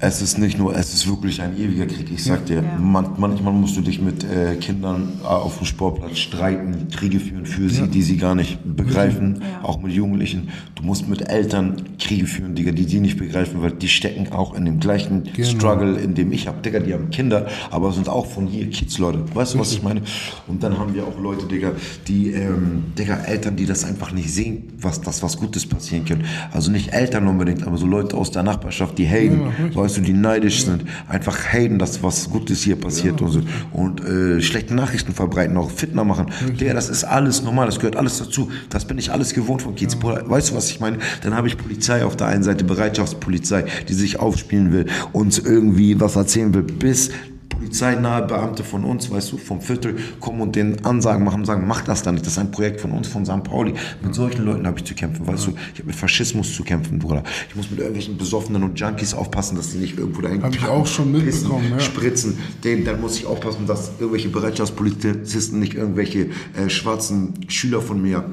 [0.00, 2.08] es ist nicht nur, es ist wirklich ein ewiger Krieg.
[2.12, 2.78] Ich sag dir, Ja.
[2.80, 7.44] man, manchmal musst du dich mit äh, Kindern äh, auf dem Sportplatz streiten, Kriege führen
[7.44, 9.64] für sie, die sie gar nicht begreifen, Ja.
[9.66, 10.50] auch mit Jugendlichen.
[10.76, 14.54] Du musst mit Eltern Kriege führen, Digga, die die nicht begreifen, weil die stecken auch
[14.54, 15.48] in dem gleichen Genau.
[15.48, 16.62] Struggle, in dem ich habe.
[16.62, 19.24] Digga, die haben Kinder, aber sind auch von hier Kids, Leute.
[19.34, 20.02] Weißt du, was ich meine?
[20.46, 21.72] Und dann haben wir auch Leute, Digga,
[22.06, 26.22] die, ähm, Digga, Eltern, die das einfach nicht sehen, was das was Gutes passieren kann.
[26.52, 29.87] Also nicht Eltern unbedingt, aber so Leute aus der Nachbarschaft, die haten, Ja, richtig.
[29.88, 33.40] Weißt du, die neidisch sind, einfach haten, dass was Gutes hier passiert und so.
[33.72, 36.26] Und äh, schlechte Nachrichten verbreiten, auch Fitner machen.
[36.60, 38.50] Digga, das ist alles normal, das gehört alles dazu.
[38.68, 39.96] Das bin ich alles gewohnt von Kids.
[39.96, 40.98] Bruder, Weißt du, was ich meine?
[41.22, 45.98] Dann habe ich Polizei auf der einen Seite, Bereitschaftspolizei, die sich aufspielen will, uns irgendwie
[45.98, 47.10] was erzählen will, bis
[47.58, 51.82] polizeinahe Beamte von uns, weißt du, vom Viertel kommen und den Ansagen machen, sagen, mach
[51.82, 53.42] das dann nicht, das ist ein Projekt von uns, von St.
[53.44, 53.74] Pauli.
[54.02, 56.98] Mit solchen Leuten habe ich zu kämpfen, weißt du, ich habe mit Faschismus zu kämpfen,
[56.98, 57.22] Bruder.
[57.48, 60.66] Ich muss mit irgendwelchen Besoffenen und Junkies aufpassen, dass die nicht irgendwo dahin Hab ich
[60.66, 61.80] auch schon mitbekommen, pissen, ja.
[61.80, 62.38] spritzen.
[62.64, 68.24] Den, dann muss ich aufpassen, dass irgendwelche Bereitschaftspolizisten nicht irgendwelche äh, schwarzen Schüler von mir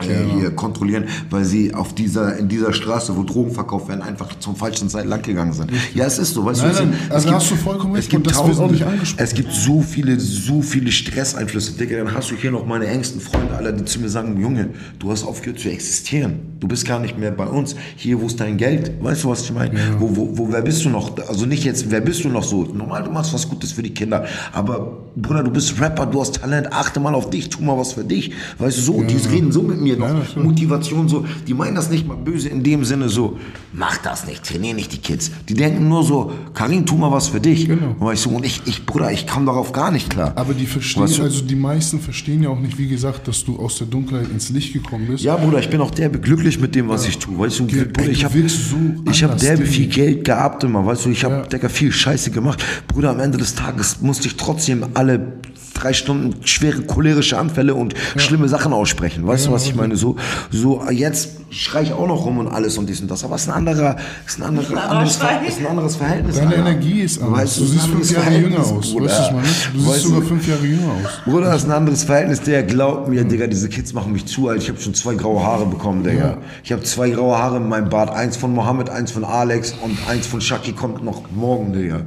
[0.00, 4.38] äh, hier kontrollieren, weil sie auf dieser, in dieser Straße, wo Drogen verkauft werden, einfach
[4.38, 5.70] zum falschen Zeit lang gegangen sind.
[5.94, 6.74] Ja, es ist so, weißt Nein, du.
[6.74, 9.22] es nein, sind- also es hast du vollkommen es recht, gibt tausende, nicht angesprochen.
[9.24, 13.20] Es gibt so viele, so viele Stresseinflüsse, Digga, dann hast du hier noch meine engsten
[13.20, 16.40] Freunde, alle, die zu mir sagen, Junge, du hast aufgehört zu existieren.
[16.60, 17.76] Du bist gar nicht mehr bei uns.
[17.96, 18.92] Hier, wo ist dein Geld?
[19.02, 19.78] Weißt du, was ich meine?
[19.98, 21.16] Wo, wo, wo, wer bist du noch?
[21.28, 22.64] Also nicht jetzt, wer bist du noch so?
[22.64, 24.24] Normal, du machst was Gutes für die Kinder.
[24.52, 27.92] Aber, Bruder, du bist Rapper, du hast Talent, achte mal auf dich, tu mal was
[27.92, 28.32] für dich.
[28.58, 30.08] Weißt du, so, die reden so mit mir noch.
[30.36, 30.42] Ja.
[30.42, 33.38] Motivation so, die meinen das nicht mal böse in dem Sinne so,
[33.72, 35.30] mach das nicht, trainier nicht die Kids.
[35.48, 37.68] Die denken nur so, Karin, tu mal was für dich.
[37.68, 37.94] Genau.
[37.98, 40.32] Weißt du, und ich, ich, Bruder, ich kam darauf gar nicht klar.
[40.34, 41.22] Aber die verstehen, Weißt du?
[41.22, 44.48] also die meisten verstehen ja auch nicht, wie gesagt, dass du aus der Dunkelheit ins
[44.48, 45.22] Licht gekommen bist.
[45.22, 47.38] Ja, Bruder, ich bin auch derbe glücklich mit dem, was ich tue.
[47.38, 48.76] Weißt du, Ge- Bruder, ich habe so
[49.10, 49.70] ich hab derbe Digga.
[49.70, 51.66] viel Geld gehabt immer, weißt du, ich habe Ja.
[51.68, 52.64] Viel Scheiße gemacht.
[52.88, 55.32] Bruder, am Ende des Tages musste ich trotzdem alle
[55.76, 59.26] drei Stunden schwere cholerische Anfälle und schlimme Sachen aussprechen.
[59.26, 59.96] Weißt du, was ich meine?
[59.96, 60.16] So,
[60.50, 63.24] so jetzt schrei ich auch noch rum und alles und dies und das.
[63.24, 63.96] Aber es ist ein anderer,
[64.26, 65.18] ist ein anderer, anderer anderes,
[65.48, 66.36] ist ein anderes Verhältnis.
[66.36, 66.58] Deine Alter.
[66.60, 67.40] Energie ist anders.
[67.42, 68.92] Weißt du ist siehst ein fünf Jahre jünger aus.
[68.92, 69.04] Bruder.
[69.06, 69.46] Weißt du, was ich meine?
[69.46, 71.10] Du siehst Weißt sogar du- fünf Jahre jünger aus.
[71.24, 72.40] Bruder, das ist ein anderes Verhältnis.
[72.42, 74.62] Der glaubt mir, Digga, diese Kids machen mich zu alt.
[74.62, 76.38] Ich habe schon zwei graue Haare bekommen, Digga.
[76.64, 78.10] Ich habe zwei graue Haare in meinem Bart.
[78.10, 82.00] Eins von Mohammed, eins von Alex und eins von Shaki kommt noch morgen, Digga.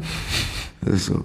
[0.82, 1.24] Das ist so.